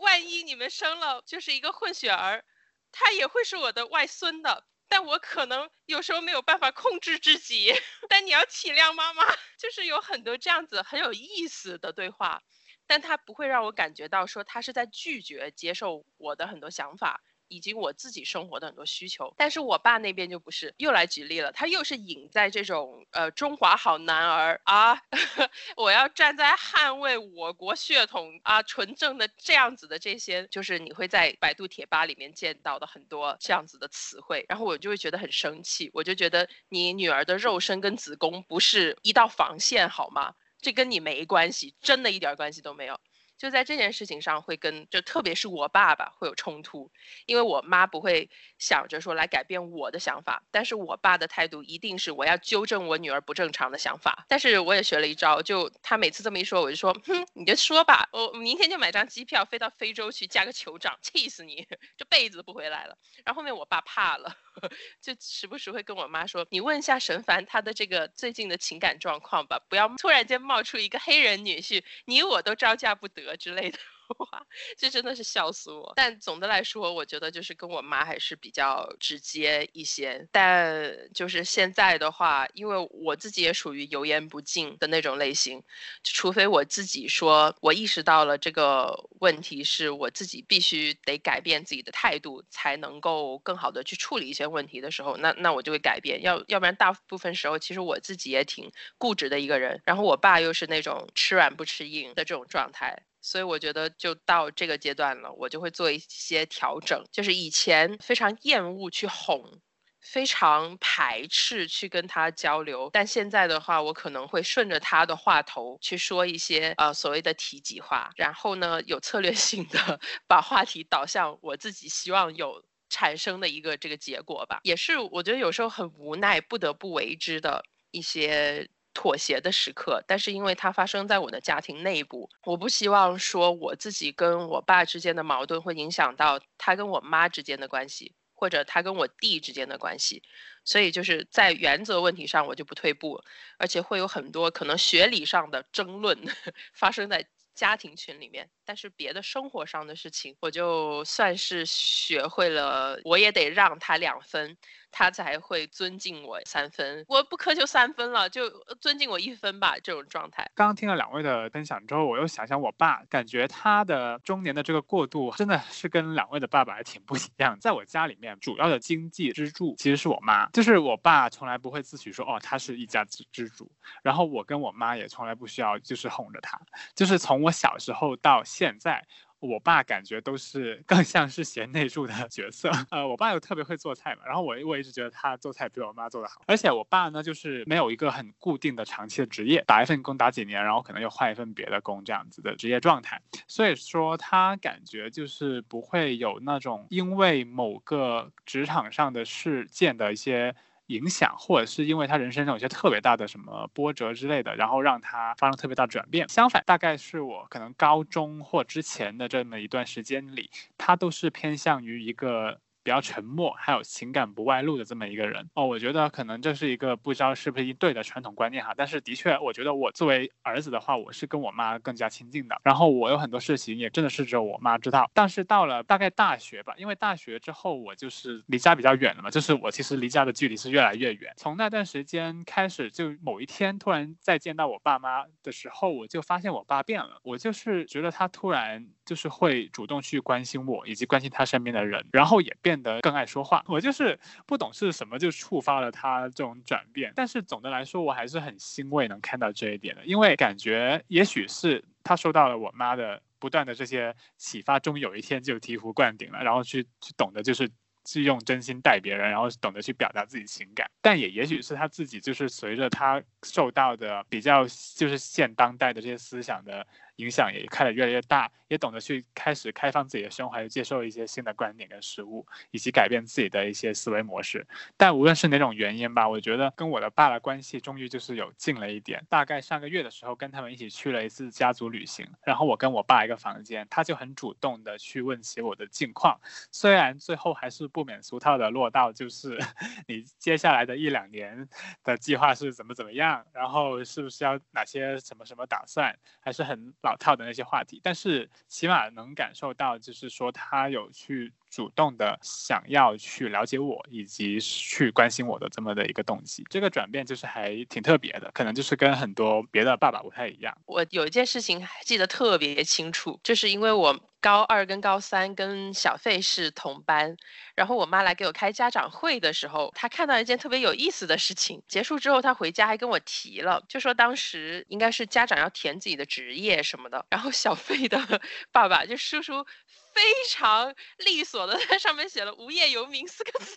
[0.00, 2.44] 万一你们生了就是一个混血儿，
[2.90, 4.64] 他也会是我的外孙的。
[4.92, 7.72] 但我可能有时候没有办法控制自己，
[8.10, 9.24] 但你要体谅妈妈，
[9.58, 12.42] 就是有很多这样子很有意思的对话，
[12.86, 17.22] 但他不会让我感觉到说他是在拒绝接受我的很多想法。
[17.52, 24.98] 以及我自己生活的很多需求，但是我爸那边就不是，又来举例了，他又是隐在这种呃中华好男儿啊，
[25.76, 40.34] 我要站在捍卫我国血统啊纯正的这样子的这些，就是你会在百度贴吧里面见到的很多这样子的词汇，然后我就会觉得很生气，我就觉得你女儿的肉身跟子宫不是一道防线好吗？
[40.60, 42.98] 这跟你没关系，真的一点关系都没有。
[43.42, 46.88] 就在这件事情上会跟就特别是我爸爸会有冲突，
[47.26, 54.24] 因为我妈不会想着说来改变我的想法，但是我爸的态度一定是我要纠正我女儿不正常的想法。
[54.28, 61.66] 但是我也学了一招，就他每次这么一说，我就说，哼，你就说吧，我明天就买张机票飞到非洲去加个酋长，气死你，
[61.98, 62.96] 这辈子都不回来了。
[63.24, 64.36] 然后后面我爸怕了，
[65.02, 73.78] 就时不时会跟我妈说，你问一下沈凡他的这个最近的情感状况吧，不要突然间冒出一个黑人女婿，你我都招架不得之类的。
[74.12, 75.90] 话，这真的是笑死我！
[75.96, 80.28] 但总的来说，我觉得就是跟我妈还是比较直接一些。
[80.30, 85.62] 但就是现在的话，因为我自己也属于油盐不进的那种类型，
[86.04, 96.20] 除非我自己说我意识到了这个问题是我自己必须得改变自己的态度，才能够更好的去处理一些问题的时候，那那我就会改变。
[96.20, 99.80] 要要不然大部分时候，其实我自己也挺固执的一个人。
[99.86, 103.04] 然后我爸又是那种吃软不吃硬的这种状态。
[103.22, 107.02] 所以我觉得就到这个阶段了，我就会做一些调整。
[107.12, 109.60] 就是以前非常厌恶去哄，
[110.00, 124.58] 非常排斥去跟他交流，但现在的话，我可能会顺着他的话头去说一些呃所谓的提及话，然后呢有策略性的 把话题导向我自己希望有产生的一个这个结果吧。
[124.64, 127.62] 也是我觉得有时候很无奈不得不为之的
[127.92, 128.68] 一些。
[128.94, 140.22] 妥协的时刻，但是因为它发生在我的家庭内部，我不希望说我自己跟我爸之间的矛盾会影响到他跟我妈之间的关系，或者他跟我弟之间的关系，
[140.64, 143.22] 所以就是在原则问题上我就不退步，
[143.58, 146.18] 而且会有很多可能学理上的争论
[146.74, 154.56] 发生在家庭群里面，但是别的生活上的事情，我就算是学会了，我也得让他两分。
[154.94, 159.74] 他才会尊敬我三分，我不苛求三分了，就尊敬我一分吧。
[159.82, 160.46] 这种状态。
[160.54, 167.58] 刚刚听了两位的分享之后，我又想想我爸，感觉他的中年的这个过渡真的是跟两位的爸爸还挺不一样。
[167.58, 173.72] 在我家里面，主要的经济支柱其实是我妈，就是我爸从来不会自诩说哦，他是一家之之主。
[174.02, 176.60] 然后我跟我妈也从来不需要就是哄着他，
[176.94, 179.02] 就是从我小时候到现在。
[179.42, 200.54] 我爸感觉都是更像是贤内助的角色，呃，我爸又特别会做菜嘛，然后我我一直觉得他做菜比我妈做的好，而且我爸呢就是没有一个很固定的长期的职业，打一份工打几年，然后可能又换一份别的工这样子的职业状态，所以说他感觉就是不会有那种因为某个职场上的事件的一些。
[200.86, 206.28] 影响，或者是因为他人生中有些特别大的什么波折之类的，然后让他发生特别大转变。
[206.28, 212.60] 相反，大概是我可能高中或之前的这么一段时间里，他都是偏向于一个。
[212.82, 222.56] 比较沉默，还有情感不外露的这么一个人哦，我觉得可能这是一个不知道是不是一对的传统观念哈，但是的确，我觉得我作为儿子的话，我是跟我妈更加亲近的。
[222.62, 225.10] 然后我有很多事情也真的是只有我妈知道。
[225.14, 231.32] 但是到了大概大学吧，因为大学之后我就是离家比较远了嘛，就是我其实离家的距离是越来越远。
[231.36, 237.20] 从那段时间开始，就某一天突然再见到我爸妈的时候，我就发现我爸变了。
[237.22, 242.82] 我就是觉得他突然就是会主动去关心我，以及关心他身边的人，然后也变。
[242.82, 257.70] 得更爱说话，我就是不懂是什么就触发了他这种转变，但是总的来说我还是很欣慰能看到这一点的，因为感觉也许是他受到了我妈的不断的这些启发，终于有一天就醍醐灌顶了，然后去去懂得就是
[258.04, 264.64] 去用真心待别人，然后懂得去表达自己情感，但也也许是他自己就是随着他受到的比较
[264.96, 266.84] 就是现当代的这些思想的。
[267.16, 274.66] 影响也开得越来越大，也懂得去开始开放自己的胸怀，接受一些新的观点跟事物，以及改变自己的一些思维模式。
[274.96, 279.24] 但无论是哪种原因吧，我觉得跟我的爸的关系终于就是有近了一点。
[279.28, 286.40] 大概上个月的时候，跟他们一起去了一次家族旅行，然后我跟我爸一个房间，他就很主动的去问起我的近况。
[286.70, 289.58] 虽然最后还是不免俗套的落到就是
[290.08, 291.68] 你接下来的一两年
[292.02, 297.16] 的计划是怎么怎么样，然后是不是要哪些什么什么打算，还是很老。
[297.22, 306.64] 套的那些话题，但是起码能感受到，就是说他有去主动的想要去了解我，以及去关心我的这么的一个动机。
[306.68, 310.76] 这个转变就是还挺特别的，可能就是跟很多别的爸爸不太一样。
[310.86, 314.31] 我有一件事情还记得特别清楚，就是因为我。
[314.42, 317.36] 高二跟高三跟小费是同班，
[317.76, 321.80] 然后我妈来给我开家长会的时候，她看到一件特别有意思的事情。
[321.86, 328.18] 结束之后，她回家还跟我提了，就说当时应该是家长要填自己的职业什么的，然后小费的
[328.72, 329.64] 爸爸就叔叔
[330.12, 330.20] 非
[330.50, 333.76] 常利索的在上面写了“无业游民”四个字，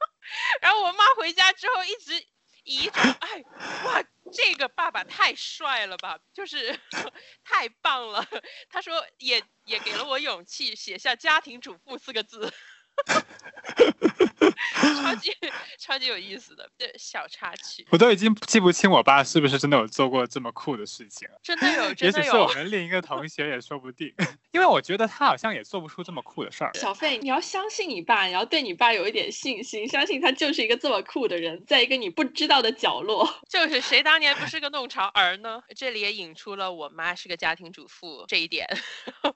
[0.60, 2.26] 然后我妈回家之后一直。
[2.64, 3.42] 遗嘱，哎，
[3.84, 4.02] 哇，
[4.32, 6.78] 这个爸爸太帅了吧，就是
[7.44, 8.26] 太棒了。
[8.68, 12.52] 他说也也给了我勇气，写下家庭主妇四个字。
[14.74, 15.32] 超级
[15.78, 21.38] 超级有意思的对小插曲，我都已经记不清我爸是不是真的有做过这么酷的事情了。
[21.42, 22.24] 真的有，真的有。
[22.24, 24.12] 也许是我们另一个同学也说不定，
[24.52, 26.70] 因为我觉得他好像也做不出这么酷的事儿。
[26.74, 33.28] 小费，你要相信你爸，你要对你爸有一点信心，相信他就是一个这么酷的人，在一个你不知道的角落。
[33.48, 35.62] 就是谁当年不是个弄潮儿呢？
[35.74, 38.66] 这里也引出了我妈是个家庭主妇这一点，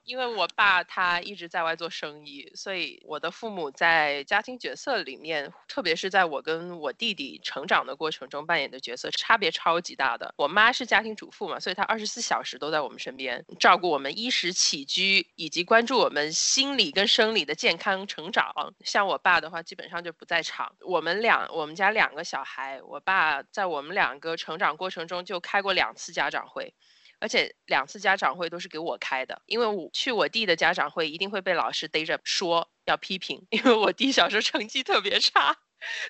[0.03, 3.48] 因为我爸他一直在外做生意，所以我的父。
[3.49, 10.31] 父母在家庭角色里面，特别是在我跟我弟弟成长的过程中扮演的角色差别超级大的。
[10.37, 18.53] 我妈是家庭主妇嘛，所以她二十四小时都在我们身边，照顾我们衣食起居，以及关注我们心理跟生理的健康成长。
[18.85, 20.75] 像我爸的话，基本上就不在场。
[20.81, 26.75] 我们两，我们家两个小孩，我爸在我们两个成长过程中就开过两次家长会。
[27.19, 35.57] 而且两次家长会都是给我开的，因为我去我弟的家长会一定会被老师逮着说要批评，因为我弟小时候成绩特别差。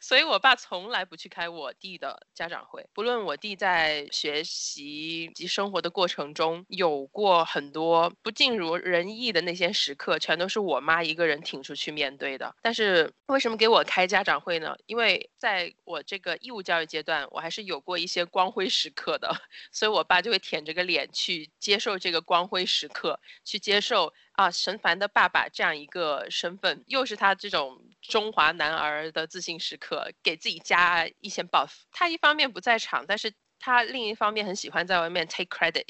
[0.02, 2.88] 所以，我爸从来不去开我弟的家长会。
[2.94, 12.56] 不论我弟在学习及生活的过程中有过很多不尽如人意的那些时刻，全都是我妈一个人挺出去面对的。
[12.62, 14.76] 但是，为什么给我开家长会呢？
[14.86, 19.36] 因为在我这个义务教育阶段，我还是有过一些光辉时刻的。
[19.72, 24.14] 所以我爸就会舔着个脸去接受这个光辉时刻，去接受。
[24.34, 31.70] 啊，神凡的爸爸这样一个身份，又是他这种中华男儿的自信时刻，给自己加一些 buff。
[31.92, 35.88] 他一方面不在场，但是他另一方面很喜欢在外面 take credit，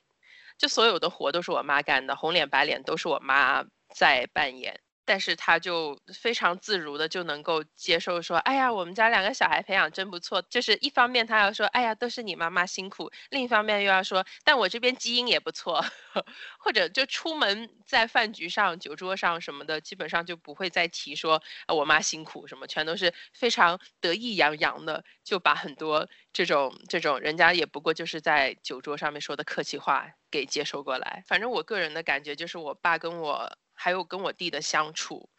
[0.57, 3.64] 就所有的活都是我妈干的，红脸白脸都是我妈
[3.95, 4.82] 在扮演。
[5.10, 10.39] 但是他就非常自如的就能够接受说，哎呀，我们家两个小孩培养真不错。
[10.43, 15.84] 就是一方面他要说，哎呀，都是你妈妈辛苦；另一方面又要说，但我这边基因也不错。
[16.60, 31.24] 或者就出门在饭局上、酒桌上什么的，基本上就不会再提说我妈辛苦什么，全都是非常得意洋洋的，就把很多这种这种人家也不过就是在酒桌上面说的客气话给接收过来。
[31.28, 33.57] 反正我个人的感觉就是，我爸跟我。
[33.80, 35.30] 还有跟我弟的相处，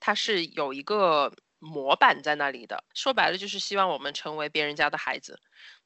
[0.00, 2.82] 他是有一个模板在那里的。
[2.94, 5.38] 说白了就是希望我们成为别人家的孩子。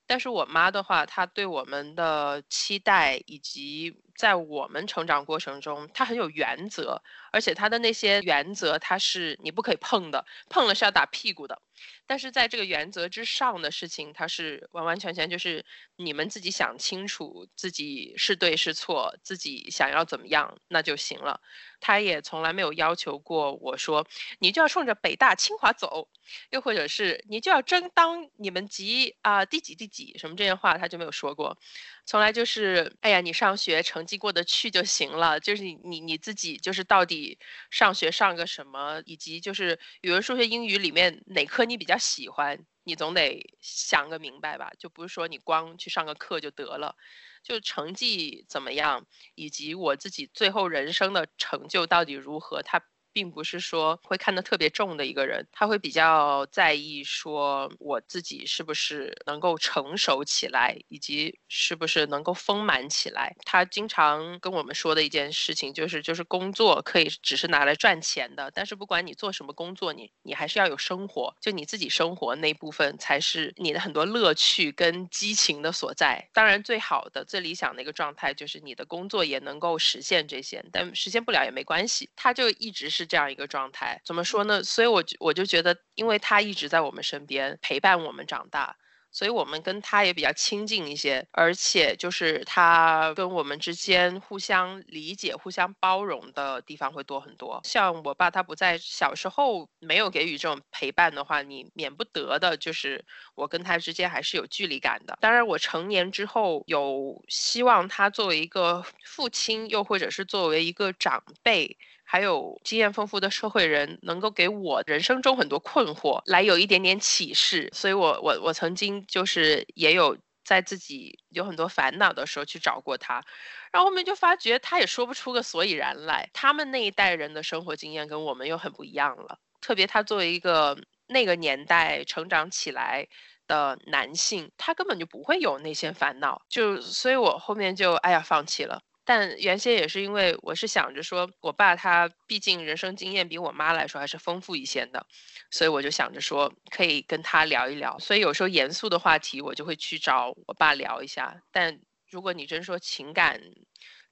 [0.07, 7.03] 但是我妈的话，她对我们的期待，以及在我们成长过程中，他很有原则，
[7.33, 11.61] 而且他的那些原则，他是你不可以碰的，碰了是要打屁股的。
[12.07, 15.65] 但是在这个原则之上的事情，它是完完全全就是
[15.97, 21.41] 你们自己想清楚自己是对是错，自己想要怎么样那就行了。
[21.81, 24.07] 他也从来没有要求过我说
[24.39, 26.09] 你就要冲着北大清华走，
[26.51, 31.59] 又或者是你就要争当你们级啊第几第几什么这些话他就没有说过。
[32.07, 35.41] 从来就是，哎呀，你上学成成绩过得去就行了。
[35.41, 37.39] 就是你你你自己就是到底
[37.71, 44.71] 上学上个什么，以及就是语文、数学、英语里面哪科你比较喜欢，你总得想个明白吧。
[44.79, 46.97] 就不是说你光去上个课就得了，
[47.43, 52.83] 就成绩怎么样，以及我自己最后人生的成就到底如何，他。
[53.15, 63.37] 并不是说会看得特别重的一个人，他会比较在意说我自己是不是能够成熟起来，以及是不是能够丰满起来。
[63.45, 76.29] 他经常跟我们说的一件事情就是，就是工作可以只是拿来赚钱的，但是不管你做什么工作，你你还是要有生活，就你自己生活那部分才是你的很多乐趣跟激情的所在。
[76.33, 82.11] 当然，最好的、最理想的一个状态就是你的工作也能够实现这些，但实现不了也没关系。
[82.17, 83.04] 他就一直是。
[83.07, 84.63] 这样一个状态，怎么说呢？
[84.63, 88.77] 所以，我我就觉得，因为他一直在我们身边陪伴我们长大。
[89.17, 97.61] 所以我们跟他也比较亲近一些，而且就是他跟我们之间互相理解、互相包容的地方会多很多。
[97.63, 103.05] 像我爸他不在，小时候没有给予这种陪伴的话，你免不得的就是
[103.37, 105.17] 我跟他之间还是有距离感的。
[105.21, 111.79] 当然，我成年之后有希望他作为一个父亲，又或者是作为一个长辈。
[112.05, 123.25] 还有经验丰富的社会人，能够给我人生中很多困惑来有一点点启示，所以我我我曾经就是也有在自己有很多烦恼的时候去找过他，
[123.73, 126.29] 然后后面就发觉他也说不出个所以然来。
[126.33, 133.09] 他们那一代人的生活经验跟我们又很不一样了，特别他作为一个那个年代成长起来
[133.47, 138.83] 的男性，他根本就不会有那些烦恼，就所以我后面就哎呀放弃了。
[139.05, 145.07] 但原先也是因为我是想着说，我爸他毕竟人生经验比我妈来说还是丰富一些的，
[145.51, 147.99] 所以我就想着说可以跟他聊一聊。
[147.99, 151.37] 所以有时候严肃的话题我就会去找我爸聊一下。
[151.53, 151.79] 但
[152.11, 153.41] 如果你真说情感，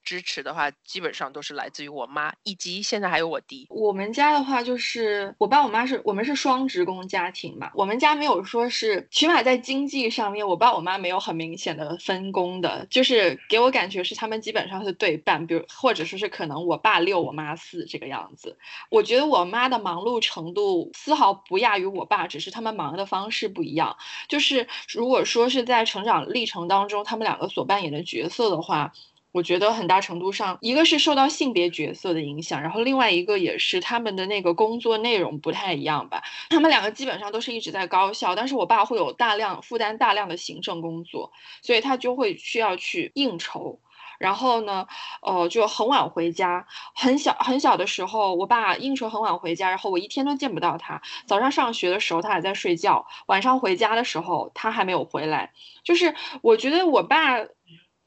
[0.03, 3.65] 支持的话，基本上都是来自于我妈，以及现在还有我弟。
[3.69, 18.57] 我们家的话，就是我爸我妈是我们是双职工家庭嘛，我们家没有说是，起码在经济上面，我爸我妈没有很明显的分工的，就是给我感觉是他们基本上是对半，比如或者说是可能我爸六我妈四这个样子。
[18.89, 23.95] 我觉得我妈的忙碌程度丝毫不亚于我爸，只是他们忙的方式不一样。
[24.27, 28.93] 就是如果说是在成长历程当中，他们两个所扮演的角色的话。
[29.33, 36.21] 我觉得很大程度上，一个是受到性别角色的影响，然后另外一个也是他们的那个工作内容不太一样吧。
[36.51, 41.31] 他们两个基本上都是一直在高校，但是我爸会有大量负担大量的行政工作，
[41.63, 43.79] 所以他就会需要去应酬。
[44.19, 44.85] 然后呢，
[45.23, 46.67] 呃，就很晚回家。
[46.93, 51.01] 很小很小的时候，我爸应酬很晚回家，然后我一天都见不到他。
[51.25, 55.51] 早上上学的时候他还在睡觉，晚上回家的时候他还没有回来。
[55.83, 56.13] 就是
[56.43, 57.39] 我觉得我爸。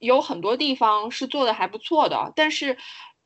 [0.01, 2.77] 有很多地方是做的还不错的，但是。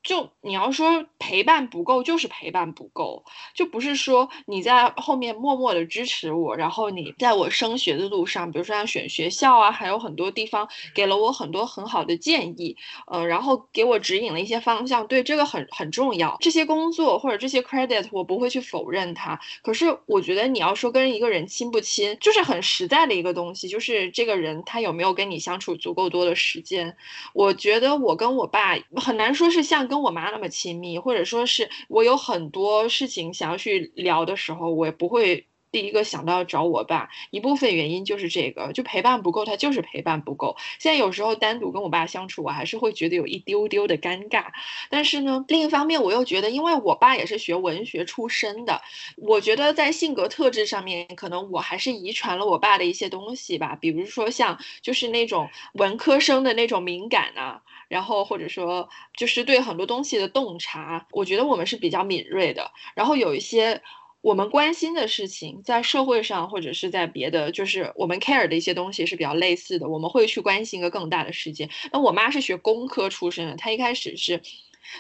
[0.03, 3.23] 就你要说陪伴不够，就是陪伴不够，
[3.55, 12.75] 就不是说你在后面默默的支持我，然后你在我升学的路上，比如说像选学校啊，还有很多地方给了我很多很好的建议，
[13.09, 16.35] 呃，然后给我指引了一些方向，对这个很很重要。
[16.41, 26.97] 这些工作或者这些 credit 我不会去否认它，可是我觉得你要说跟一个人亲不亲，就是很实在的一个东西，就是这个人他有没有跟你相处足够多的时间。
[27.35, 29.90] 我觉得我跟我爸很难说是像。
[29.91, 37.09] 跟我妈那么亲密，或者说是我有很多事情想要去聊的时候，我也不会第一个想到找我爸。
[37.31, 40.57] 一部分原因就是这个，就陪伴不够，他就是陪伴不够。
[40.79, 44.47] 现在有时候单独跟我爸相处，我还是会觉得有一丢丢的尴尬。
[44.89, 48.81] 但是呢，另一方面我又觉得，因为我爸也是学文学出身的，
[49.17, 53.77] 我觉得在性格特质上面，可能我还是遗传了我爸的一些东西吧。
[53.81, 57.63] 比如说像就是那种文科生的那种敏感啊。
[57.89, 62.71] 然后或者说就是对很多东西的洞察，我觉得我们是比较敏锐的。
[62.95, 63.83] 然后有一些
[64.23, 71.69] 我们关心的事情，在社会上或者是在别的，就是我们 care 的一些东西是比较类似的，我们会去关心一个更大的世界。
[71.93, 74.41] 那我妈是学工科出身的，她一开始是。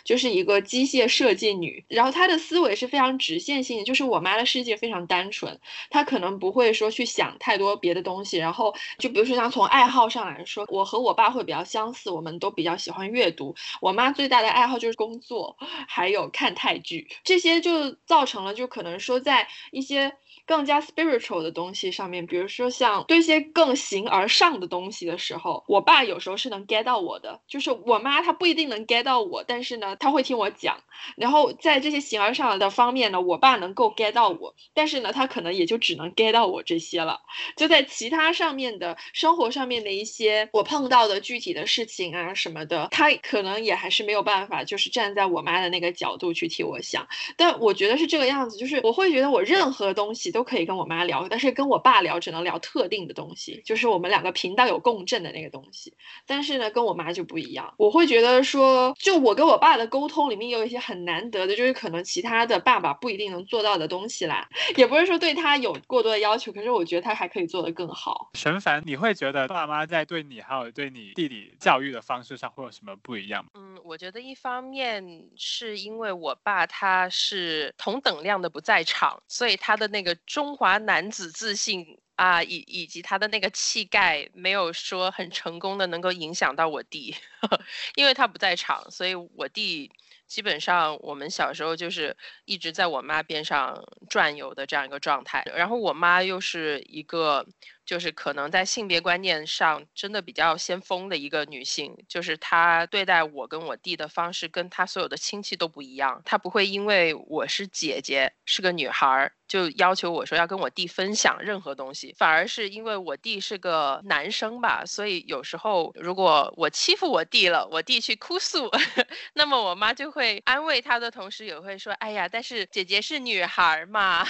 [0.04, 3.84] 就是一个机械设计女，然后她的思维是非常直线性的。
[3.84, 5.58] 就是我妈的世界非常单纯，
[5.90, 8.38] 她可能不会说去想太多别的东西。
[8.38, 13.54] 然后就比如说像从爱好上来说，我和我爸会比较相似，我们都比较喜欢阅读。
[13.80, 15.56] 我妈最大的爱好就是工作，
[15.88, 20.12] 还有看泰剧，这些就造成了就可能说在一些。
[20.46, 30.76] 更加 spiritual 的东西上面，比如说像对一些更形而上的东西的时候，我爸有时候是能 get 到我的，就是我妈她不一定能 get 到我，但是呢，他会听我讲。
[31.16, 37.20] 然后在这些形而上的方面呢，我爸能够 get 到我，但是呢，他可能也就只能 get 到我这些了。
[37.56, 47.06] 就在其他上面的生活上面的一些我碰到的具体的事情啊什么的，他可能也还是没有办法，就是站在我妈的那个角度去替我想。
[47.36, 50.40] 但我觉得是这个样子，就是我会觉得我任何东西都。
[50.40, 55.92] 都可以跟我妈聊，但是跟我爸聊只能聊特定的东西，就是我们两个频道有共振的那个东西。
[56.24, 57.74] 但是呢，跟我妈就不一样。
[57.76, 64.48] 我会觉得说，就我跟我爸的沟通里面有一些很难得的，就是可能其他的爸爸不一定能做到的东西啦。
[64.78, 68.30] 也不是说对他有过多的要求，可是我觉得他还可以做得更好。
[68.32, 73.50] 沈凡，你会觉得爸妈在对你还有对你弟弟教育的方式上会有什么不一样吗？
[73.56, 75.04] 嗯，我觉得一方面
[75.36, 80.16] 是因为我爸他是同等量的不在场，所以他的那个。
[80.26, 87.14] 中华男子自信啊，以以及他的那个气概，没有说很成功的能够影响到我弟，
[87.96, 89.90] 因为他不在场，所以我弟
[90.26, 95.42] 基本上我们小时候就是一直在我妈边上转悠的这样一个状态。
[95.56, 97.46] 然后我妈又是一个。
[97.90, 106.22] 就是可能在性别观念上真的比较先锋的一个女性，就是她对待我跟我弟的方式，跟她所有的亲戚都不一样。
[106.24, 118.70] 她不会因为我是姐姐，是个女孩，就要求我说要跟我弟分享任何东西，反而是因为我弟是个男生吧，所以有时候如果我欺负我弟了，我弟去哭诉，
[119.34, 124.24] 那么我妈就会安慰他的同时，也会说：“哎呀，但是姐姐是女孩嘛。”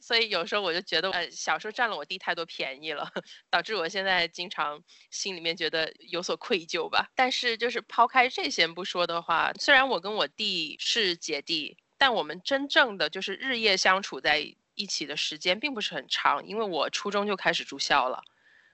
[0.00, 3.10] 所以有时候我就觉得，呃，小时候占了我弟太多便宜了，
[3.50, 7.10] 导致我现在经常心里面觉得有所愧疚吧。
[7.14, 18.22] 但是就是抛开这些不说的话，虽然我跟我弟是姐弟，但我们真正的就是日夜相处在一起的时间并不是很长，因为我初中就开始住校了。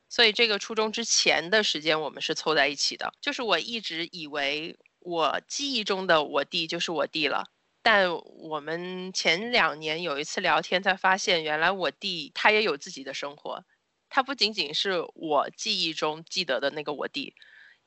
[0.09, 3.13] 所以这个初中之前的时间我们是凑在一起的。
[3.21, 7.45] 就是我一直以为我记忆中的我弟就是我弟了，
[7.83, 13.65] 但我们前两年有一次聊天才发现，原来我弟他也有自己的生活，
[14.09, 17.35] 他不仅仅是我记忆中记得的那个我弟。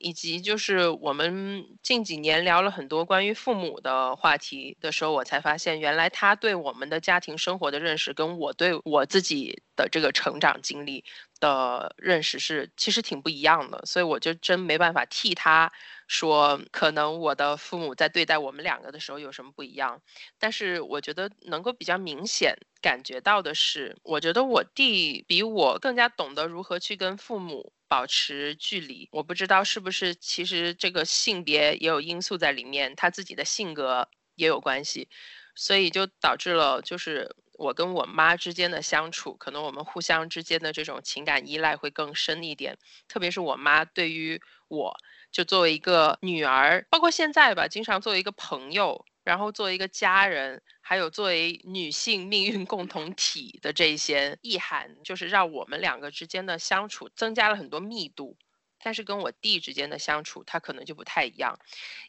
[0.02, 11.04] 以及就是我们近几年聊了很多关于父母的话题的时候，我才发现原来他对我们的家庭生活的认识，跟我对我自己的这个成长经历
[11.40, 13.82] 的认识是其实挺不一样的。
[13.86, 15.72] 所以我就真没办法替他
[16.08, 20.02] 说，可能我的父母在对待我们两个的时候有什么不一样。
[20.40, 27.72] 但是我觉得能够比较明显感觉到的是，我觉得我弟比我更加懂得如何去跟父母。
[27.92, 35.10] 保持距离，我不知道是不是其实这个性别也有因素在里面，他自己的性格也有关系，
[35.56, 42.78] 所以就导致了就是我跟我妈之间的相处，可能我们互相之间的这种情感依赖会更深一点，
[43.10, 44.96] 特别是我妈对于我
[45.30, 49.06] 就作为一个女儿，包括现在吧，经常作为一个朋友。
[49.24, 58.38] 然后作为一个家人，还有作为女性命运共同体的这些意涵，就是让我们两个之间的相处增加了很多密度。
[58.84, 61.56] 但是跟我弟之间的相处，他可能就不太一样。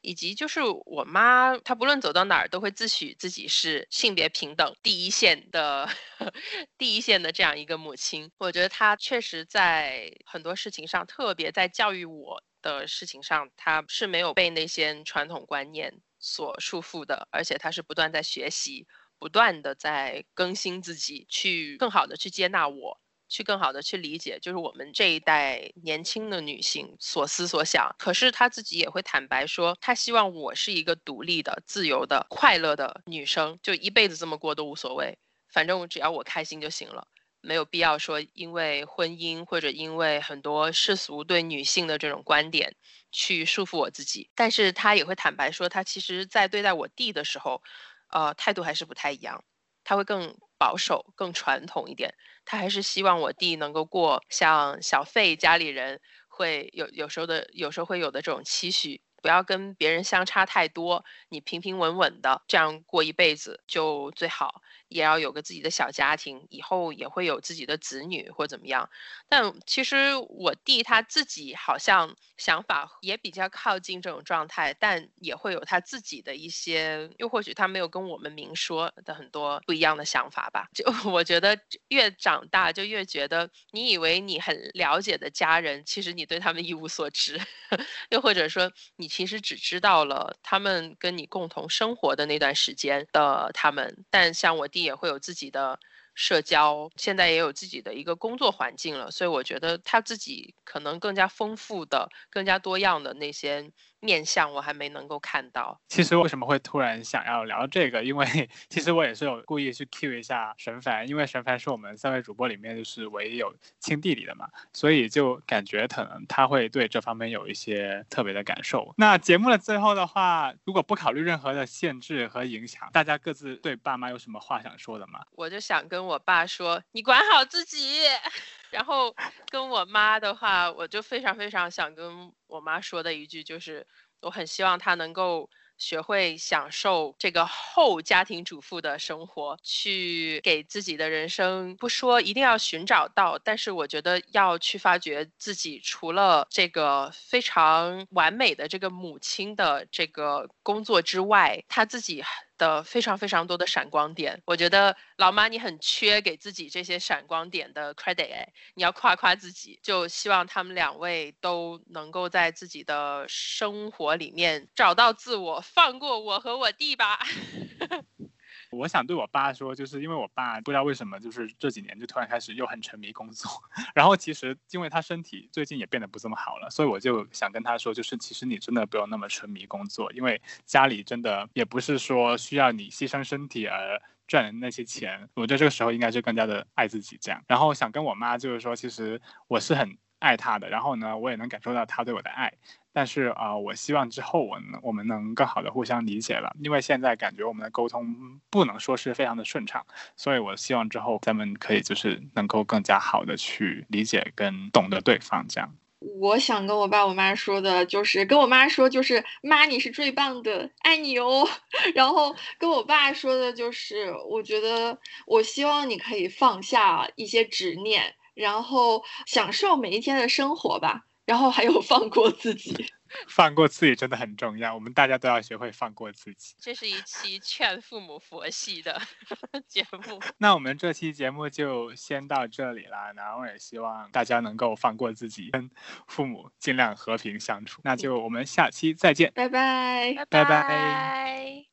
[0.00, 5.86] 以及就是我妈，她不论走到哪儿，都会自诩自己是性别平等第一线的
[6.78, 8.30] 第一线的这样一个母亲。
[8.38, 16.00] 我觉得她确实在很多事情上，特别在教育我的事情上，她是没有被那些传统观念。
[16.22, 18.86] 所束缚的，而且他是不断在学习，
[19.18, 27.94] 不断的在更新自己，去更好的去接纳我，去更好的去理解，就是我们这一代年轻的女性所思所想。
[27.98, 35.18] 可是她自己也会坦白说，她希望我是一个独立的、自由的、快乐的女生，就一辈子这么过都无所谓，
[35.48, 37.08] 反正只要我开心就行了。
[37.44, 42.76] 没有必要说，因为婚姻或者因为很多世俗对女性的这种观点
[43.12, 44.28] 去束缚我自己。
[44.34, 47.62] 但是他也会坦白说，他其实在对待我弟的时候，
[48.08, 49.44] 呃，态度还是不太一样。
[49.84, 52.14] 他会更保守、更传统一点。
[52.44, 64.60] 他还是希望我弟能够过像小费家里人会有有时候的有时候会有的这种期许，不要跟别人相差太多，你平平稳稳的这样过一辈子就最好。
[64.88, 68.90] 也要有个自己的小家庭，以后也会有自己的子女或怎么样。
[69.26, 80.68] 但其实我弟他自己好像想法也比较靠近这种状态，但也会有他自己的一些，又或许他没有跟我们明说的很多不一样的想法吧。
[80.74, 81.58] 就我觉得
[81.88, 87.40] 越长大就越觉得，你以为你很了解的家人，其实你对他们一无所知。
[88.10, 94.82] 又或者说，你其实只知道了他们跟你共同生活的那段时间的他们，但像我弟。
[94.82, 95.78] 也会有自己的
[96.14, 103.70] 社交，现在也有自己的一个工作环境了，所以我觉得他自己可能更加丰富的、更加多样的那些。
[104.02, 105.80] 面相我还没能够看到。
[105.88, 108.02] 其实为什么会突然想要聊这个？
[108.02, 108.26] 因为
[108.68, 118.92] 其实我也是有故意去 cue 一下神凡，因为神凡是我们三位主播里面就是唯一有亲弟弟的嘛，所以就感觉可能他会对这方面有一些特别的感受。
[118.96, 125.20] 那节目的最后的话，如果不考虑任何的限制和影响，大家各自对爸妈有什么话想说的吗？
[125.32, 128.00] 我就想跟我爸说，你管好自己。
[128.72, 129.14] 然后
[129.50, 133.86] 跟我妈的话，我就非常非常想跟我妈说的一句就是，
[134.20, 152.24] 我很希望她能够学会享受这个后家庭主妇的生活，去给自己的人生不说一定要寻找到，但是我觉得要去发掘自己除了这个非常完美的这个母亲的这个工作之外，她自己。
[152.58, 167.18] 的非常非常多的闪光点，我觉得老妈你很缺给自己这些闪光点的 credit，你要夸夸自己，就希望他们两位都能够在自己的生活里面找到自我，放过我和我弟吧。
[168.72, 173.50] 我想对我爸说，就是因为我爸不知道为什么，就是这几年就突然开始又很沉迷工作，
[173.94, 187.42] 然后其实因为他身体最近也变得不这么好了，所以我就想跟他说，就是其实你真的不用那么沉迷工作，因为家里真的也不是说需要你牺牲身体而赚那些钱，我觉得这个时候应该就更加的爱自己这样。
[187.46, 192.52] 然后想跟我妈就是说，其实我是很爱他的，然后呢，我也能感受到他对我的爱。
[192.94, 198.14] 但是啊，我希望之后我能我们能更好的互相理解了，因为现在感觉我们的沟通
[198.50, 205.74] 不能说是非常的顺畅，所以我希望之后咱们可以就是能够更加好的去理解跟懂得对方这样。
[206.20, 211.48] 我想跟我爸我妈说的就是跟我妈说就是妈你是最棒的，爱你哦。
[211.94, 218.14] 然后跟我爸说的就是我觉得我希望你可以放下一些执念。
[218.34, 222.86] 然后享受每一天的生活吧，然后还有放过自己。
[223.28, 226.54] 放过自己真的很重要，我们大家都要学会放过自己。
[226.58, 228.98] 这是一期劝父母佛系的
[229.68, 230.18] 节目。
[230.38, 235.70] 那我们这期节目就先到这里了，然后也希望大家能够放过自己，跟
[236.06, 237.82] 父母尽量和平相处。
[237.84, 241.66] 那就我们下期再见，拜拜，拜拜。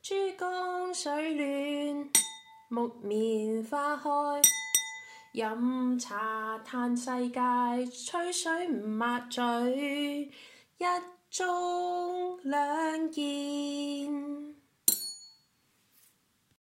[0.00, 2.08] 珠江水暖，
[2.68, 4.10] 木棉花开。
[5.32, 7.40] 饮茶叹世界，
[8.06, 10.30] 吹水唔抹嘴，
[10.76, 10.84] 一
[11.30, 13.24] 盅两件。